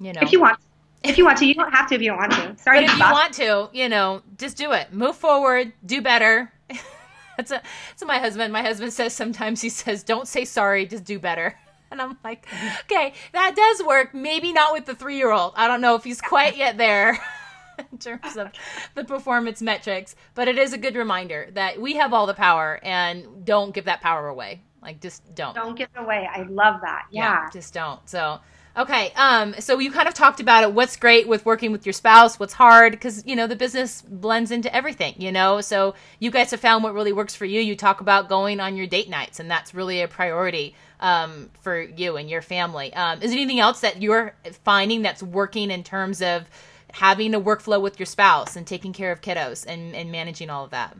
[0.00, 0.20] You know.
[0.22, 0.58] If you want
[1.04, 2.56] if you want to, you don't have to if you don't want to.
[2.62, 2.80] Sorry.
[2.80, 4.92] But if you want to, you know, just do it.
[4.92, 6.52] Move forward, do better.
[7.36, 8.52] that's a that's my husband.
[8.52, 11.58] My husband says sometimes he says, Don't say sorry, just do better.
[11.92, 12.46] And I'm like,
[12.84, 14.14] okay, that does work.
[14.14, 15.52] Maybe not with the three year old.
[15.56, 17.18] I don't know if he's quite yet there.
[17.92, 18.50] in terms of
[18.94, 22.80] the performance metrics, but it is a good reminder that we have all the power
[22.82, 24.62] and don't give that power away.
[24.82, 25.54] Like just don't.
[25.54, 26.28] Don't give it away.
[26.30, 27.06] I love that.
[27.10, 27.44] Yeah.
[27.44, 28.00] yeah just don't.
[28.08, 28.40] So
[28.76, 29.12] Okay.
[29.16, 30.72] Um, so you kind of talked about it.
[30.72, 32.40] What's great with working with your spouse?
[32.40, 32.92] What's hard?
[32.92, 35.14] Because you know the business blends into everything.
[35.18, 37.60] You know, so you guys have found what really works for you.
[37.60, 41.82] You talk about going on your date nights, and that's really a priority um, for
[41.82, 42.94] you and your family.
[42.94, 46.48] Um, is there anything else that you're finding that's working in terms of
[46.92, 50.64] having a workflow with your spouse and taking care of kiddos and, and managing all
[50.64, 50.96] of that?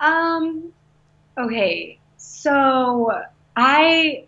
[0.00, 0.72] Um,
[1.38, 1.98] okay.
[2.16, 3.12] So
[3.56, 4.24] I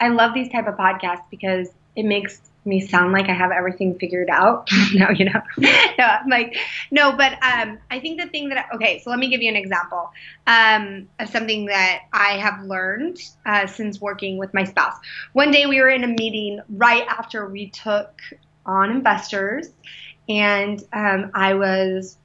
[0.00, 3.98] I love these type of podcasts because it makes me sound like I have everything
[3.98, 4.68] figured out.
[4.94, 6.56] no, you know, no, I'm like,
[6.90, 9.56] no, but um, I think the thing that, okay, so let me give you an
[9.56, 10.10] example
[10.46, 14.94] um, of something that I have learned uh, since working with my spouse.
[15.32, 18.20] One day we were in a meeting right after we took
[18.66, 19.68] on investors,
[20.28, 22.16] and um, I was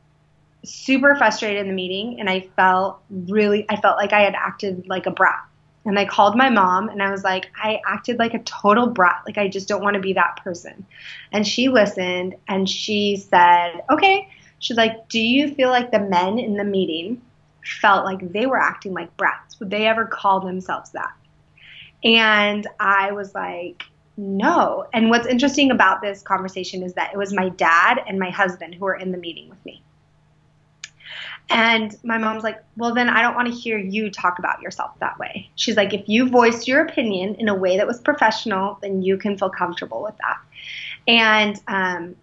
[0.64, 4.88] super frustrated in the meeting, and I felt really, I felt like I had acted
[4.88, 5.44] like a brat.
[5.88, 9.22] And I called my mom and I was like, I acted like a total brat.
[9.26, 10.86] Like, I just don't want to be that person.
[11.32, 14.28] And she listened and she said, Okay.
[14.60, 17.22] She's like, Do you feel like the men in the meeting
[17.80, 19.58] felt like they were acting like brats?
[19.62, 21.14] Would they ever call themselves that?
[22.04, 23.84] And I was like,
[24.18, 24.88] no.
[24.94, 28.76] And what's interesting about this conversation is that it was my dad and my husband
[28.76, 29.84] who were in the meeting with me.
[31.50, 35.00] And my mom's like, Well, then I don't want to hear you talk about yourself
[35.00, 35.50] that way.
[35.56, 39.18] She's like, If you voiced your opinion in a way that was professional, then you
[39.18, 40.40] can feel comfortable with that.
[41.08, 42.16] And um,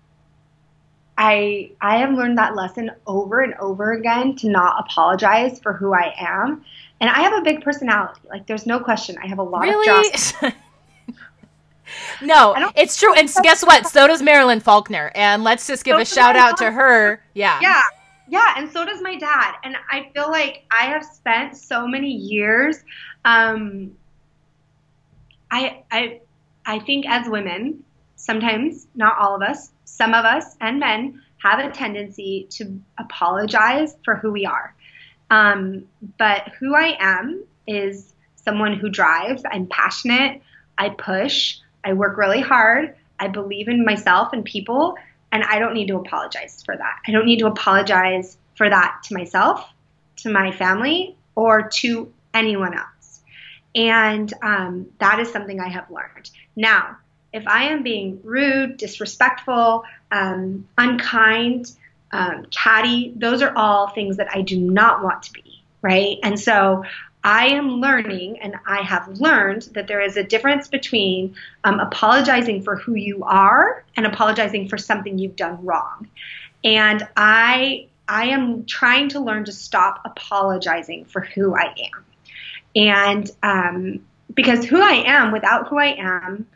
[1.16, 5.94] I I have learned that lesson over and over again to not apologize for who
[5.94, 6.64] I am.
[7.00, 8.20] And I have a big personality.
[8.28, 9.16] Like there's no question.
[9.22, 10.08] I have a lot really?
[10.08, 10.34] of jobs.
[12.22, 13.14] no, it's true.
[13.14, 13.86] And guess what?
[13.86, 15.12] So does Marilyn Faulkner.
[15.14, 17.22] And let's just give so a shout out to her.
[17.34, 17.58] Yeah.
[17.60, 17.82] Yeah.
[18.26, 19.56] Yeah, and so does my dad.
[19.64, 22.78] And I feel like I have spent so many years
[23.24, 23.92] um
[25.50, 26.20] I I
[26.66, 27.84] I think as women,
[28.16, 33.96] sometimes, not all of us, some of us and men have a tendency to apologize
[34.04, 34.74] for who we are.
[35.30, 35.84] Um,
[36.18, 39.42] but who I am is someone who drives.
[39.50, 40.42] I'm passionate.
[40.78, 41.58] I push.
[41.84, 42.94] I work really hard.
[43.18, 44.96] I believe in myself and people,
[45.30, 47.00] and I don't need to apologize for that.
[47.06, 49.68] I don't need to apologize for that to myself,
[50.16, 53.20] to my family, or to anyone else.
[53.74, 56.30] And um, that is something I have learned.
[56.54, 56.98] Now,
[57.32, 61.72] if I am being rude, disrespectful, um, unkind,
[62.12, 66.18] um, catty, those are all things that I do not want to be, right?
[66.22, 66.84] And so
[67.24, 71.34] I am learning, and I have learned that there is a difference between
[71.64, 76.08] um, apologizing for who you are and apologizing for something you've done wrong.
[76.62, 82.04] And I I am trying to learn to stop apologizing for who I am,
[82.76, 86.46] and um, because who I am without who I am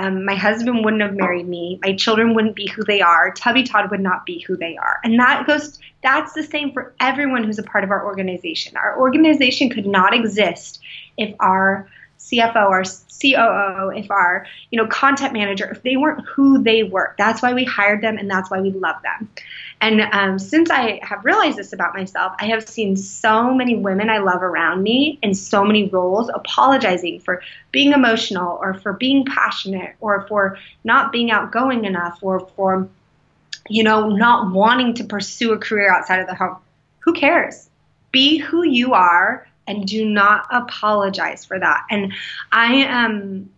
[0.00, 1.78] um, my husband wouldn't have married me.
[1.82, 3.32] My children wouldn't be who they are.
[3.34, 4.98] Tubby Todd would not be who they are.
[5.04, 8.76] And that goes, that's the same for everyone who's a part of our organization.
[8.76, 10.80] Our organization could not exist
[11.16, 16.62] if our CFO, our COO, if our, you know, content manager, if they weren't who
[16.62, 17.14] they were.
[17.18, 19.28] That's why we hired them and that's why we love them.
[19.80, 24.10] And um, since I have realized this about myself, I have seen so many women
[24.10, 29.24] I love around me in so many roles apologizing for being emotional or for being
[29.24, 32.88] passionate or for not being outgoing enough or for,
[33.68, 36.56] you know, not wanting to pursue a career outside of the home.
[37.00, 37.68] Who cares?
[38.12, 41.86] Be who you are and do not apologize for that.
[41.90, 42.12] And
[42.50, 43.50] I am, um,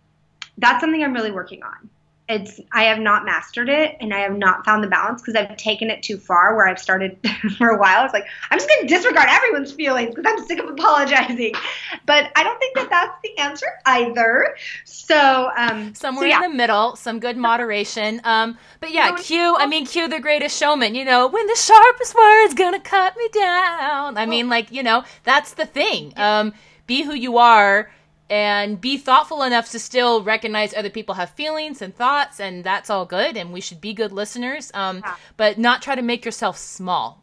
[0.57, 1.89] that's something I'm really working on
[2.29, 5.57] it's I have not mastered it and I have not found the balance because I've
[5.57, 7.17] taken it too far where I've started
[7.57, 8.05] for a while.
[8.05, 11.53] It's like I'm just going to disregard everyone's feelings because I'm sick of apologizing.
[12.05, 14.57] But I don't think that that's the answer either.
[14.83, 16.43] So um, somewhere so yeah.
[16.43, 18.19] in the middle, some good moderation.
[18.25, 19.55] Um, but yeah, Q.
[19.57, 20.95] I mean, Q, the greatest showman.
[20.95, 24.17] You know, when the sharpest word's gonna cut me down.
[24.17, 26.13] I mean, like you know, that's the thing.
[26.17, 26.53] Um,
[26.87, 27.89] be who you are
[28.29, 32.89] and be thoughtful enough to still recognize other people have feelings and thoughts and that's
[32.89, 35.15] all good and we should be good listeners um, yeah.
[35.37, 37.21] but not try to make yourself small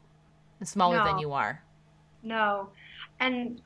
[0.59, 1.05] and smaller no.
[1.05, 1.63] than you are
[2.23, 2.69] no
[3.19, 3.61] and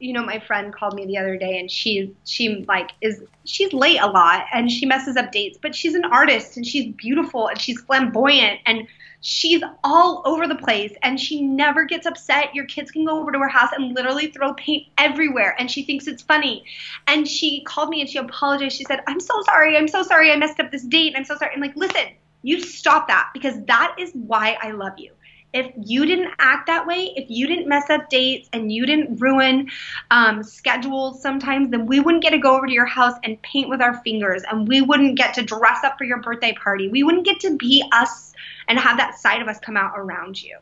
[0.00, 3.72] you know my friend called me the other day and she she like is she's
[3.72, 7.46] late a lot and she messes up dates but she's an artist and she's beautiful
[7.46, 8.86] and she's flamboyant and
[9.26, 12.54] she's all over the place and she never gets upset.
[12.54, 15.82] Your kids can go over to her house and literally throw paint everywhere and she
[15.82, 16.62] thinks it's funny.
[17.06, 18.76] And she called me and she apologized.
[18.76, 19.78] She said, I'm so sorry.
[19.78, 20.30] I'm so sorry.
[20.30, 21.14] I messed up this date.
[21.16, 21.54] I'm so sorry.
[21.54, 25.12] I'm like, listen, you stop that because that is why I love you.
[25.54, 29.18] If you didn't act that way, if you didn't mess up dates and you didn't
[29.20, 29.70] ruin
[30.10, 33.68] um, schedules sometimes, then we wouldn't get to go over to your house and paint
[33.68, 36.88] with our fingers and we wouldn't get to dress up for your birthday party.
[36.88, 38.34] We wouldn't get to be us
[38.66, 40.58] and have that side of us come out around you.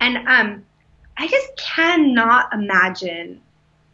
[0.00, 0.64] And um,
[1.16, 3.40] I just cannot imagine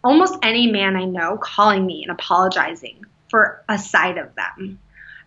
[0.02, 4.78] almost any man I know calling me and apologizing for a side of them.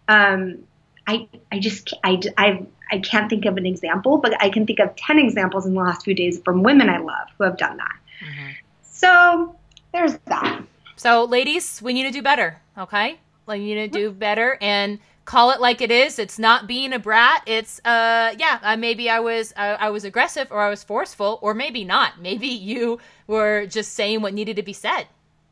[0.07, 0.63] Um,
[1.07, 4.79] I, I just I, I, I can't think of an example, but I can think
[4.79, 7.77] of 10 examples in the last few days from women I love who have done
[7.77, 7.95] that.
[8.23, 8.51] Mm-hmm.
[8.83, 9.55] So
[9.93, 10.61] there's that.
[10.95, 13.19] So, ladies, we need to do better, okay?
[13.47, 16.17] We need to do better and call it like it is.
[16.17, 17.43] It's not being a brat.
[17.45, 21.37] It's uh yeah, uh, maybe I was uh, I was aggressive or I was forceful
[21.41, 22.19] or maybe not.
[22.19, 25.07] Maybe you were just saying what needed to be said.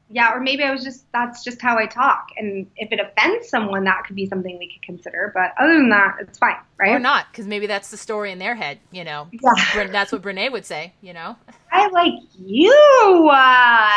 [0.10, 2.28] Yeah, or maybe I was just that's just how I talk.
[2.38, 5.32] And if it offends someone, that could be something we could consider.
[5.34, 6.92] But other than that, it's fine, right?
[6.92, 8.80] Or not, because maybe that's the story in their head.
[8.92, 9.88] You know, yeah.
[9.88, 10.94] that's what Brene would say.
[11.02, 11.36] You know,
[11.72, 13.30] I like you.
[13.32, 13.90] Uh...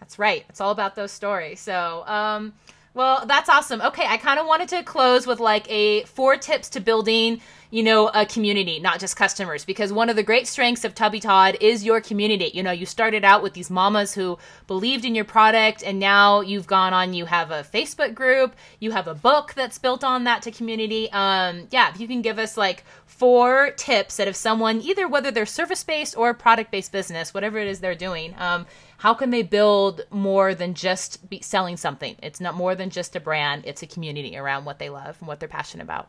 [0.00, 0.44] That's right.
[0.48, 1.58] It's all about those stories.
[1.58, 2.52] So, um,
[2.96, 3.82] well, that's awesome.
[3.82, 7.82] Okay, I kind of wanted to close with like a four tips to building, you
[7.82, 11.58] know, a community, not just customers, because one of the great strengths of Tubby Todd
[11.60, 12.50] is your community.
[12.54, 16.40] You know, you started out with these mamas who believed in your product, and now
[16.40, 17.12] you've gone on.
[17.12, 21.12] You have a Facebook group, you have a book that's built on that to community.
[21.12, 25.30] Um, yeah, if you can give us like four tips that if someone, either whether
[25.30, 28.64] they're service based or product based business, whatever it is they're doing, um,
[28.98, 32.16] how can they build more than just selling something?
[32.22, 35.28] It's not more than just a brand, it's a community around what they love and
[35.28, 36.08] what they're passionate about.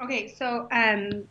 [0.00, 1.24] Okay, so um,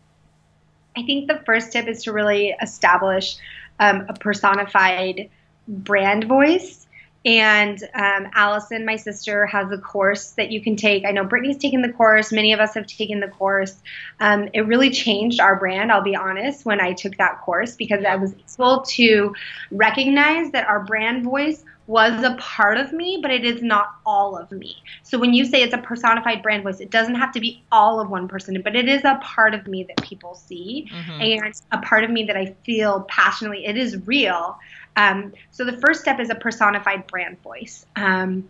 [0.95, 3.37] I think the first tip is to really establish
[3.79, 5.29] um, a personified
[5.67, 6.80] brand voice.
[7.23, 11.05] And um, Allison, my sister, has a course that you can take.
[11.05, 12.31] I know Brittany's taken the course.
[12.31, 13.75] Many of us have taken the course.
[14.19, 18.03] Um, it really changed our brand, I'll be honest, when I took that course because
[18.03, 19.35] I was able to
[19.69, 24.37] recognize that our brand voice was a part of me, but it is not all
[24.37, 24.77] of me.
[25.03, 27.99] So when you say it's a personified brand voice, it doesn't have to be all
[27.99, 31.21] of one person, but it is a part of me that people see mm-hmm.
[31.21, 33.65] and a part of me that I feel passionately.
[33.65, 34.57] It is real.
[34.95, 37.85] Um, so the first step is a personified brand voice.
[37.95, 38.49] Um,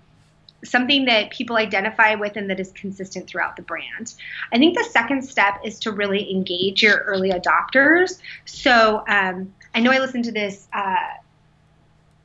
[0.64, 4.14] something that people identify with and that is consistent throughout the brand.
[4.54, 8.20] I think the second step is to really engage your early adopters.
[8.46, 10.96] So um, I know I listened to this uh,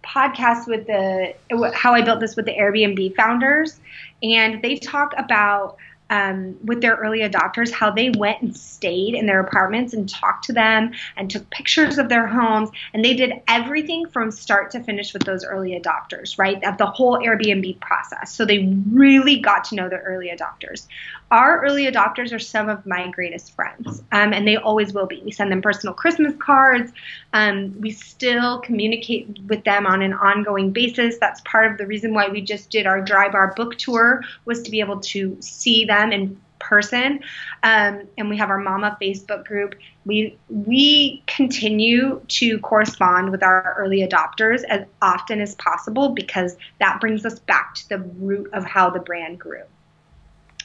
[0.04, 1.34] podcast with the
[1.74, 3.80] how I built this with the Airbnb founders,
[4.22, 5.76] and they talk about
[6.10, 10.44] um, with their early adopters how they went and stayed in their apartments and talked
[10.44, 12.70] to them and took pictures of their homes.
[12.94, 16.62] And they did everything from start to finish with those early adopters right?
[16.64, 18.32] Of the whole airbnb process.
[18.32, 20.86] So they really got to know the early adopters.
[21.30, 25.22] Our early adopters are some of my greatest friends um, and they always will be.
[25.24, 26.92] We send them personal christmas cards.
[27.32, 31.18] Um, we still communicate with them on an ongoing basis.
[31.18, 34.70] That's part of the reason why we just did our Drybar book tour was to
[34.70, 37.20] be able to see them them in person.
[37.62, 39.74] Um, and we have our Mama Facebook group.
[40.04, 47.00] We we continue to correspond with our early adopters as often as possible because that
[47.00, 49.62] brings us back to the root of how the brand grew.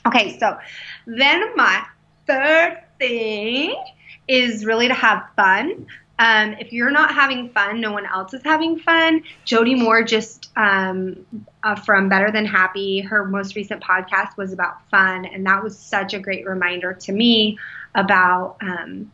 [0.06, 0.58] Okay, so
[1.06, 1.84] then my
[2.26, 3.76] third thing
[4.28, 5.86] is really to have fun.
[6.22, 9.24] Um, if you're not having fun, no one else is having fun.
[9.44, 11.26] Jody Moore just um,
[11.64, 15.76] uh, from Better Than Happy, her most recent podcast was about fun, and that was
[15.76, 17.58] such a great reminder to me
[17.96, 18.58] about.
[18.62, 19.12] Um,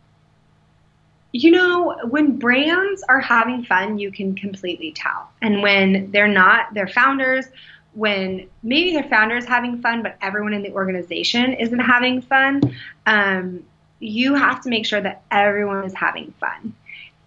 [1.32, 5.30] you know, when brands are having fun, you can completely tell.
[5.41, 7.45] And when they're not, their founders,
[7.93, 12.62] when maybe their founders having fun, but everyone in the organization isn't having fun,
[13.05, 13.64] um,
[13.99, 16.74] you have to make sure that everyone is having fun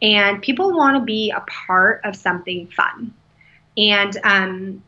[0.02, 3.12] and people want to be a part of something fun.
[3.76, 4.82] And um,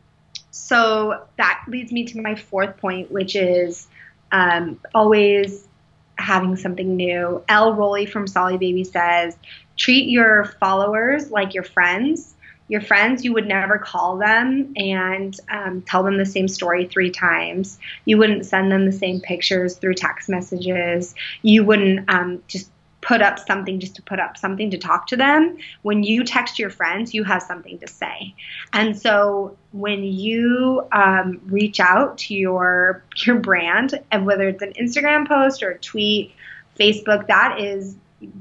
[0.51, 3.87] so that leads me to my fourth point, which is
[4.31, 5.67] um, always
[6.17, 7.43] having something new.
[7.47, 9.37] Elle Rowley from Solly Baby says,
[9.77, 12.33] treat your followers like your friends.
[12.69, 17.11] Your friends, you would never call them and um, tell them the same story three
[17.11, 17.77] times.
[18.05, 21.13] You wouldn't send them the same pictures through text messages.
[21.41, 22.69] You wouldn't um, just
[23.03, 25.57] put up something just to put up something to talk to them.
[25.81, 28.33] When you text your friends, you have something to say.
[28.71, 34.73] And so when you um, reach out to your your brand, and whether it's an
[34.73, 36.33] Instagram post or a tweet,
[36.79, 37.95] Facebook, that is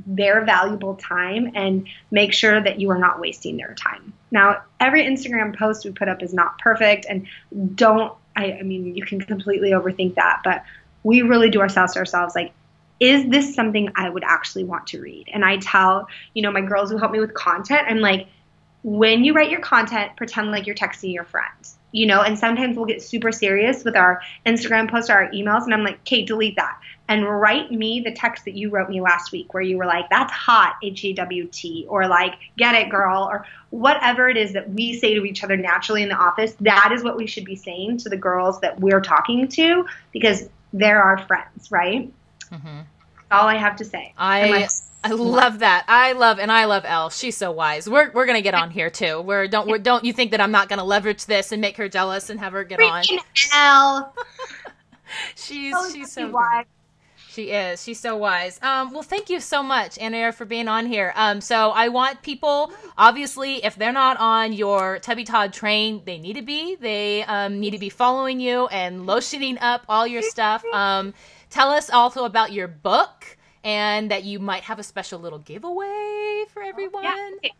[0.06, 4.12] their valuable time and make sure that you are not wasting their time.
[4.30, 7.26] Now, every Instagram post we put up is not perfect and
[7.74, 10.64] don't I, I mean you can completely overthink that, but
[11.02, 12.52] we really do ourselves to ourselves like
[13.02, 15.28] is this something I would actually want to read?
[15.32, 18.28] And I tell, you know, my girls who help me with content, I'm like,
[18.84, 22.76] when you write your content, pretend like you're texting your friends, you know, and sometimes
[22.76, 26.24] we'll get super serious with our Instagram posts or our emails, and I'm like, okay,
[26.24, 26.78] delete that
[27.08, 30.08] and write me the text that you wrote me last week where you were like,
[30.08, 34.52] that's hot, H A W T, or like, get it, girl, or whatever it is
[34.52, 36.54] that we say to each other naturally in the office.
[36.60, 40.48] That is what we should be saying to the girls that we're talking to because
[40.72, 42.12] they're our friends, right?
[42.52, 42.80] Mm-hmm.
[43.30, 44.12] All I have to say.
[44.18, 44.68] I.
[45.04, 45.84] I love that.
[45.88, 47.10] I love and I love Elle.
[47.10, 47.88] She's so wise.
[47.88, 49.20] We're we're gonna get on here too.
[49.20, 51.88] We're don't we're, don't you think that I'm not gonna leverage this and make her
[51.88, 53.24] jealous and have her get Freaking on?
[53.52, 54.14] Elle.
[55.34, 56.66] she's she's so wise.
[57.32, 57.82] She is.
[57.82, 58.60] She's so wise.
[58.60, 61.14] Um, well, thank you so much, Anna, for being on here.
[61.16, 66.18] Um, so I want people, obviously, if they're not on your Tubby Todd train, they
[66.18, 66.76] need to be.
[66.76, 70.62] They um, need to be following you and lotioning up all your stuff.
[71.52, 76.46] Tell us also about your book and that you might have a special little giveaway
[76.48, 77.04] for everyone.
[77.04, 77.50] Yeah.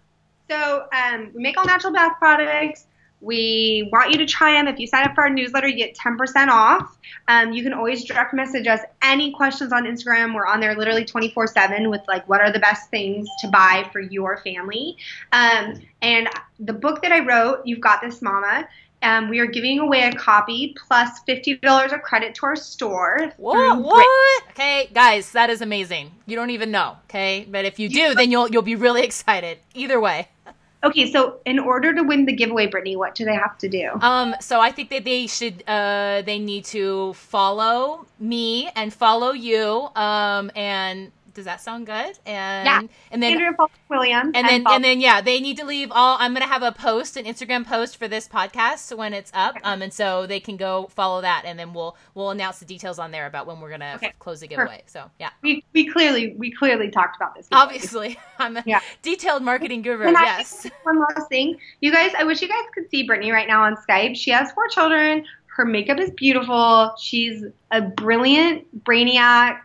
[0.49, 2.86] So um, we make all natural bath products.
[3.20, 4.66] We want you to try them.
[4.66, 6.99] If you sign up for our newsletter, you get 10% off.
[7.28, 10.34] Um, you can always direct message us any questions on Instagram.
[10.34, 13.86] We're on there literally 24 7 with like what are the best things to buy
[13.93, 14.97] for your family.
[15.32, 16.30] Um, and
[16.61, 18.66] the book that I wrote, You've Got This Mama,
[19.03, 23.32] um, we are giving away a copy plus fifty dollars of credit to our store.
[23.36, 23.82] What?
[23.82, 24.42] What?
[24.50, 26.12] Okay, guys, that is amazing.
[26.26, 26.96] You don't even know.
[27.05, 29.59] Okay, but if you do, then you'll you'll be really excited.
[29.74, 30.28] Either way.
[30.84, 33.90] Okay, so in order to win the giveaway, Brittany, what do they have to do?
[34.00, 39.32] Um, so I think that they should uh they need to follow me and follow
[39.32, 39.88] you.
[39.94, 42.18] Um and does that sound good?
[42.26, 42.80] And Yeah.
[43.11, 44.33] and then Andrea Falk Williams.
[44.35, 46.16] and then and then yeah, they need to leave all.
[46.20, 49.57] I'm gonna have a post, an Instagram post for this podcast when it's up.
[49.64, 52.99] Um, and so they can go follow that, and then we'll we'll announce the details
[52.99, 54.12] on there about when we're gonna Okay.
[54.18, 54.83] close the giveaway.
[54.87, 57.49] So yeah, we, we clearly we clearly talked about this.
[57.49, 57.62] giveaway.
[57.62, 58.80] obviously I'm a Yeah.
[59.03, 60.11] detailed marketing guru.
[60.11, 60.66] Yes.
[60.85, 61.57] one last thing?
[61.80, 64.16] You guys, I wish you guys could see Brittany right now on Skype.
[64.16, 65.24] She has four children.
[65.47, 66.95] Her makeup is beautiful.
[66.99, 69.59] She's a brilliant brainiac,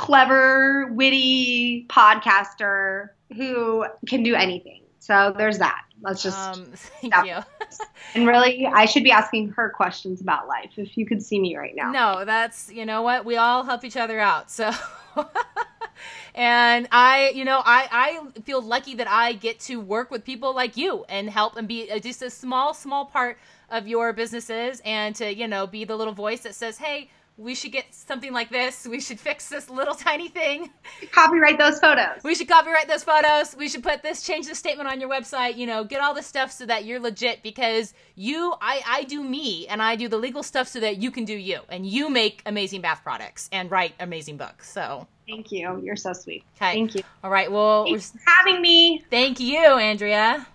[0.00, 4.82] clever, witty podcaster who can do anything.
[4.98, 5.82] So there's that.
[6.00, 7.26] Let's just Um, thank stop.
[7.26, 7.36] you.
[8.14, 10.72] and really, I should be asking her questions about life.
[10.78, 11.90] If you could see me right now.
[11.90, 14.50] No, that's you know what we all help each other out.
[14.50, 14.70] So,
[16.34, 17.88] and I, you know, I
[18.34, 21.68] I feel lucky that I get to work with people like you and help and
[21.68, 23.36] be uh, just a small small part
[23.68, 27.10] of your businesses and to you know be the little voice that says, hey.
[27.40, 28.86] We should get something like this.
[28.86, 30.70] We should fix this little tiny thing.
[31.10, 32.22] Copyright those photos.
[32.22, 33.56] We should copyright those photos.
[33.56, 35.56] We should put this, change the statement on your website.
[35.56, 39.22] You know, get all the stuff so that you're legit because you, I, I do
[39.24, 42.10] me and I do the legal stuff so that you can do you and you
[42.10, 44.70] make amazing bath products and write amazing books.
[44.70, 45.80] So, Thank you.
[45.82, 46.44] You're so sweet.
[46.56, 46.72] okay.
[46.72, 47.02] Thank you.
[47.24, 47.50] All right.
[47.50, 49.04] Well, we're, Thanks for having me.
[49.10, 50.46] thank you, Andrea.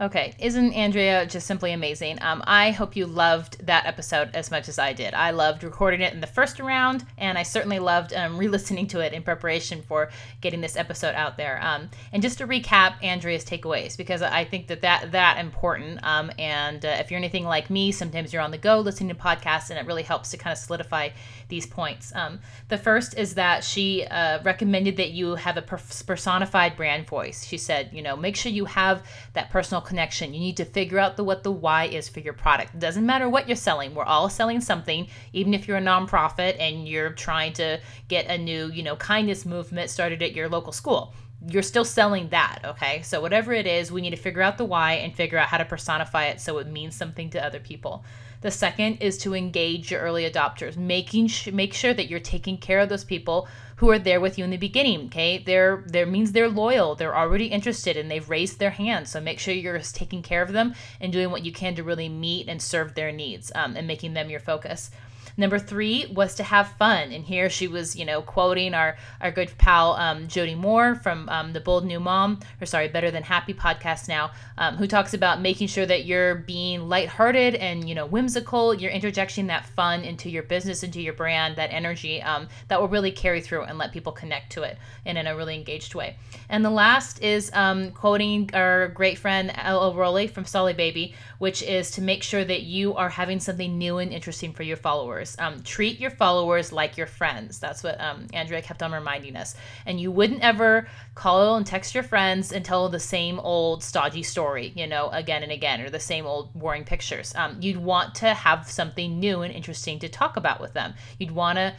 [0.00, 2.18] Okay, isn't Andrea just simply amazing?
[2.20, 5.14] Um, I hope you loved that episode as much as I did.
[5.14, 8.98] I loved recording it in the first round, and I certainly loved um, re-listening to
[8.98, 11.60] it in preparation for getting this episode out there.
[11.62, 16.00] Um, and just to recap Andrea's takeaways, because I think that that that important.
[16.02, 19.14] Um, and uh, if you're anything like me, sometimes you're on the go listening to
[19.14, 21.10] podcasts, and it really helps to kind of solidify
[21.46, 22.12] these points.
[22.16, 27.46] Um, the first is that she uh, recommended that you have a personified brand voice.
[27.46, 30.34] She said, you know, make sure you have that personal connection.
[30.34, 32.74] You need to figure out the what the why is for your product.
[32.74, 33.94] It doesn't matter what you're selling.
[33.94, 38.38] We're all selling something, even if you're a nonprofit and you're trying to get a
[38.38, 41.14] new, you know, kindness movement started at your local school
[41.46, 43.02] you're still selling that, okay?
[43.02, 45.58] So whatever it is, we need to figure out the why and figure out how
[45.58, 48.04] to personify it so it means something to other people.
[48.44, 52.58] The second is to engage your early adopters, making sh- make sure that you're taking
[52.58, 55.06] care of those people who are there with you in the beginning.
[55.06, 59.08] Okay, they're there means they're loyal, they're already interested, and they've raised their hand.
[59.08, 62.10] So make sure you're taking care of them and doing what you can to really
[62.10, 64.90] meet and serve their needs, um, and making them your focus.
[65.36, 67.12] Number three was to have fun.
[67.12, 71.28] And here she was, you know, quoting our, our good pal um, Jody Moore from
[71.28, 75.14] um, the Bold New Mom, or sorry, Better Than Happy podcast now, um, who talks
[75.14, 78.74] about making sure that you're being lighthearted and, you know, whimsical.
[78.74, 82.88] You're interjecting that fun into your business, into your brand, that energy um, that will
[82.88, 86.16] really carry through and let people connect to it and in a really engaged way.
[86.48, 89.94] And the last is um, quoting our great friend L.O.
[89.94, 93.98] Rowley from Solly Baby, which is to make sure that you are having something new
[93.98, 95.23] and interesting for your followers.
[95.38, 97.58] Um, treat your followers like your friends.
[97.58, 99.54] That's what um, Andrea kept on reminding us.
[99.86, 104.22] And you wouldn't ever call and text your friends and tell the same old stodgy
[104.22, 107.34] story, you know, again and again, or the same old boring pictures.
[107.34, 110.94] Um, you'd want to have something new and interesting to talk about with them.
[111.18, 111.74] You'd want to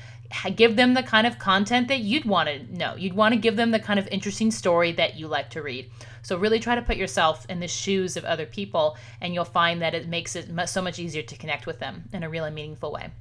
[0.55, 2.95] give them the kind of content that you'd want to know.
[2.95, 5.89] You'd want to give them the kind of interesting story that you like to read.
[6.23, 9.81] So really try to put yourself in the shoes of other people, and you'll find
[9.81, 12.91] that it makes it so much easier to connect with them in a really meaningful
[12.91, 13.11] way.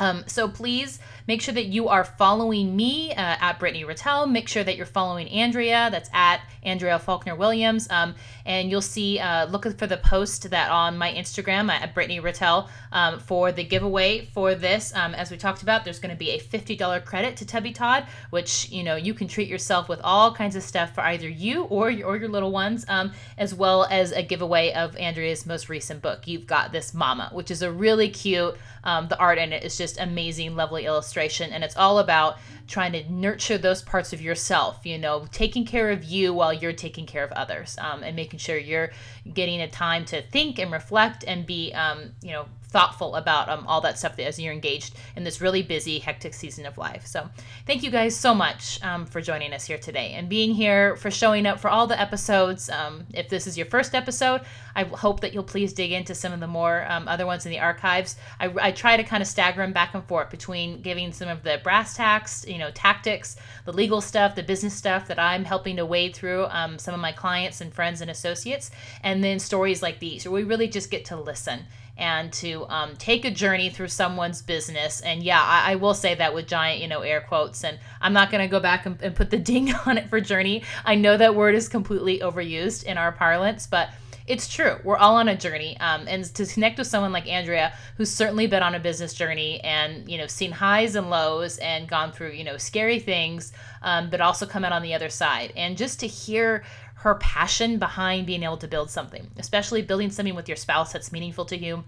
[0.00, 0.98] Um, so please
[1.28, 4.26] make sure that you are following me uh, at Brittany Ratelle.
[4.26, 5.88] Make sure that you're following Andrea.
[5.92, 7.88] That's at Andrea Faulkner Williams.
[7.90, 12.18] Um, and you'll see, uh, look for the post that on my Instagram at Brittany
[12.18, 14.94] Ratelle um, for the giveaway for this.
[14.94, 18.06] Um, as we talked about, there's going to be a $50 credit to Tubby Todd,
[18.30, 21.64] which, you know, you can treat yourself with all kinds of stuff for either you
[21.64, 25.68] or your, or your little ones, um, as well as a giveaway of Andrea's most
[25.68, 29.52] recent book, You've Got This Mama, which is a really cute, um, the art in
[29.52, 31.52] it is just amazing, lovely illustration.
[31.52, 35.90] And it's all about trying to nurture those parts of yourself, you know, taking care
[35.90, 38.90] of you while you're taking care of others um, and making sure you're
[39.32, 43.66] getting a time to think and reflect and be, um, you know, thoughtful about um,
[43.66, 47.06] all that stuff as you're engaged in this really busy, hectic season of life.
[47.06, 47.28] So,
[47.66, 51.10] thank you guys so much um, for joining us here today and being here, for
[51.10, 52.70] showing up for all the episodes.
[52.70, 54.42] Um, if this is your first episode,
[54.74, 57.50] I hope that you'll please dig into some of the more um, other ones in
[57.50, 58.16] the archives.
[58.38, 61.42] I, I try to kind of stagger them back and forth between giving some of
[61.42, 65.76] the brass tacks, you know, tactics, the legal stuff, the business stuff that I'm helping
[65.76, 68.70] to wade through um, some of my clients and friends and associates,
[69.02, 71.66] and then stories like these where we really just get to listen
[72.00, 75.00] and to um, take a journey through someone's business.
[75.02, 77.62] And yeah, I, I, will say that with giant, you know, air quotes.
[77.62, 80.20] And I'm not going to go back and, and put the ding on it for
[80.20, 80.64] journey.
[80.84, 83.90] I know that word is completely overused in our parlance, but
[84.26, 84.76] it's true.
[84.84, 85.76] We're all on a journey.
[85.80, 89.60] Um, and to connect with someone like Andrea, who's certainly been on a business journey
[89.60, 94.08] and, you know, seen highs and lows and gone through, you know, scary things, um,
[94.08, 95.52] but also come out on the other side.
[95.56, 96.62] And just to hear
[97.00, 101.12] her passion behind being able to build something, especially building something with your spouse that's
[101.12, 101.82] meaningful to you.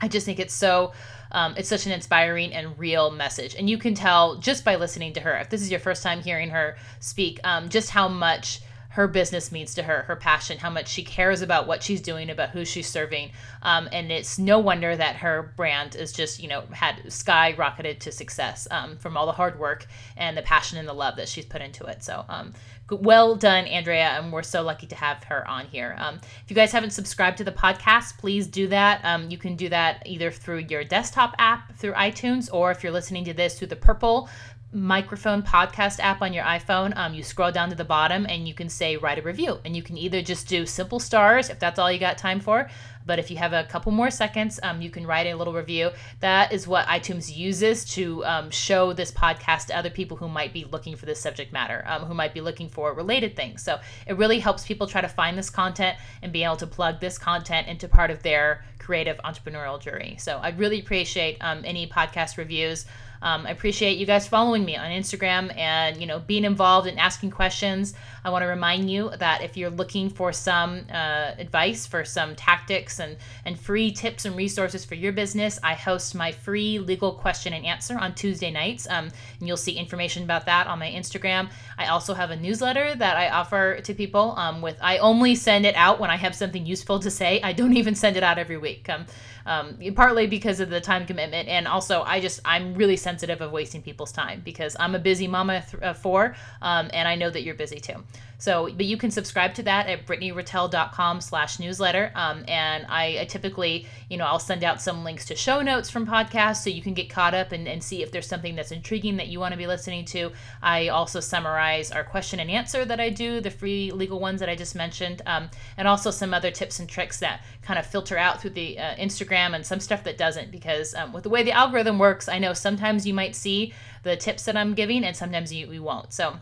[0.00, 0.92] I just think it's so
[1.32, 5.14] um, it's such an inspiring and real message and you can tell just by listening
[5.14, 8.60] to her if this is your first time hearing her speak um, just how much
[8.96, 12.30] her business means to her, her passion, how much she cares about what she's doing,
[12.30, 13.30] about who she's serving.
[13.60, 18.10] Um, and it's no wonder that her brand is just, you know, had skyrocketed to
[18.10, 19.86] success um, from all the hard work
[20.16, 22.02] and the passion and the love that she's put into it.
[22.02, 22.54] So, um,
[22.88, 24.18] well done, Andrea.
[24.18, 25.94] And we're so lucky to have her on here.
[25.98, 29.04] Um, if you guys haven't subscribed to the podcast, please do that.
[29.04, 32.92] Um, you can do that either through your desktop app through iTunes, or if you're
[32.92, 34.30] listening to this through the purple
[34.72, 38.54] microphone podcast app on your iPhone, um, you scroll down to the bottom and you
[38.54, 39.58] can say write a review.
[39.64, 42.68] And you can either just do simple stars if that's all you got time for.
[43.06, 45.90] But if you have a couple more seconds, um, you can write a little review.
[46.20, 50.52] That is what iTunes uses to um, show this podcast to other people who might
[50.52, 53.62] be looking for this subject matter, um, who might be looking for related things.
[53.62, 56.98] So it really helps people try to find this content and be able to plug
[56.98, 60.16] this content into part of their creative entrepreneurial journey.
[60.18, 62.86] So I'd really appreciate um, any podcast reviews.
[63.26, 66.96] Um, I appreciate you guys following me on Instagram and you know being involved and
[66.96, 67.92] asking questions.
[68.26, 72.34] I want to remind you that if you're looking for some uh, advice for some
[72.34, 77.12] tactics and and free tips and resources for your business, I host my free legal
[77.12, 80.90] question and answer on Tuesday nights, um, and you'll see information about that on my
[80.90, 81.50] Instagram.
[81.78, 84.34] I also have a newsletter that I offer to people.
[84.36, 87.40] Um, with I only send it out when I have something useful to say.
[87.42, 88.88] I don't even send it out every week.
[88.88, 89.06] Um,
[89.46, 93.52] um, partly because of the time commitment and also i just i'm really sensitive of
[93.52, 97.30] wasting people's time because i'm a busy mama th- uh, four um, and i know
[97.30, 98.02] that you're busy too
[98.38, 102.12] so, but you can subscribe to that at brittanyratelle.com slash newsletter.
[102.14, 105.88] Um, and I, I, typically, you know, I'll send out some links to show notes
[105.88, 108.72] from podcasts so you can get caught up and, and see if there's something that's
[108.72, 110.32] intriguing that you want to be listening to.
[110.62, 114.48] I also summarize our question and answer that I do, the free legal ones that
[114.48, 118.18] I just mentioned, um, and also some other tips and tricks that kind of filter
[118.18, 121.42] out through the uh, Instagram and some stuff that doesn't because um, with the way
[121.42, 125.16] the algorithm works, I know sometimes you might see the tips that I'm giving and
[125.16, 126.12] sometimes you, you won't.
[126.12, 126.36] So,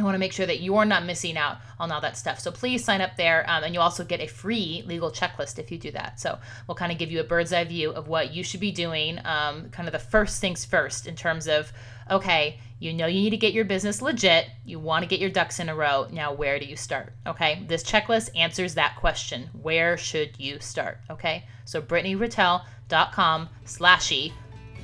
[0.00, 2.40] I want to make sure that you're not missing out on all that stuff.
[2.40, 5.70] So please sign up there, um, and you also get a free legal checklist if
[5.70, 6.18] you do that.
[6.18, 8.72] So we'll kind of give you a bird's eye view of what you should be
[8.72, 11.72] doing, um, kind of the first things first in terms of,
[12.10, 14.46] okay, you know you need to get your business legit.
[14.64, 16.06] You want to get your ducks in a row.
[16.10, 17.12] Now, where do you start?
[17.26, 19.50] Okay, this checklist answers that question.
[19.60, 20.98] Where should you start?
[21.10, 24.32] Okay, so BrittanyRatelle.com slashy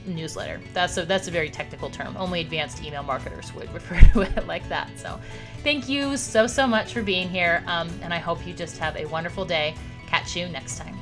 [0.07, 0.61] newsletter.
[0.73, 2.17] That's a that's a very technical term.
[2.17, 4.89] Only advanced email marketers would refer to it like that.
[4.97, 5.21] So,
[5.63, 8.97] thank you so so much for being here, um, and I hope you just have
[8.97, 9.75] a wonderful day.
[10.07, 10.97] Catch you next time.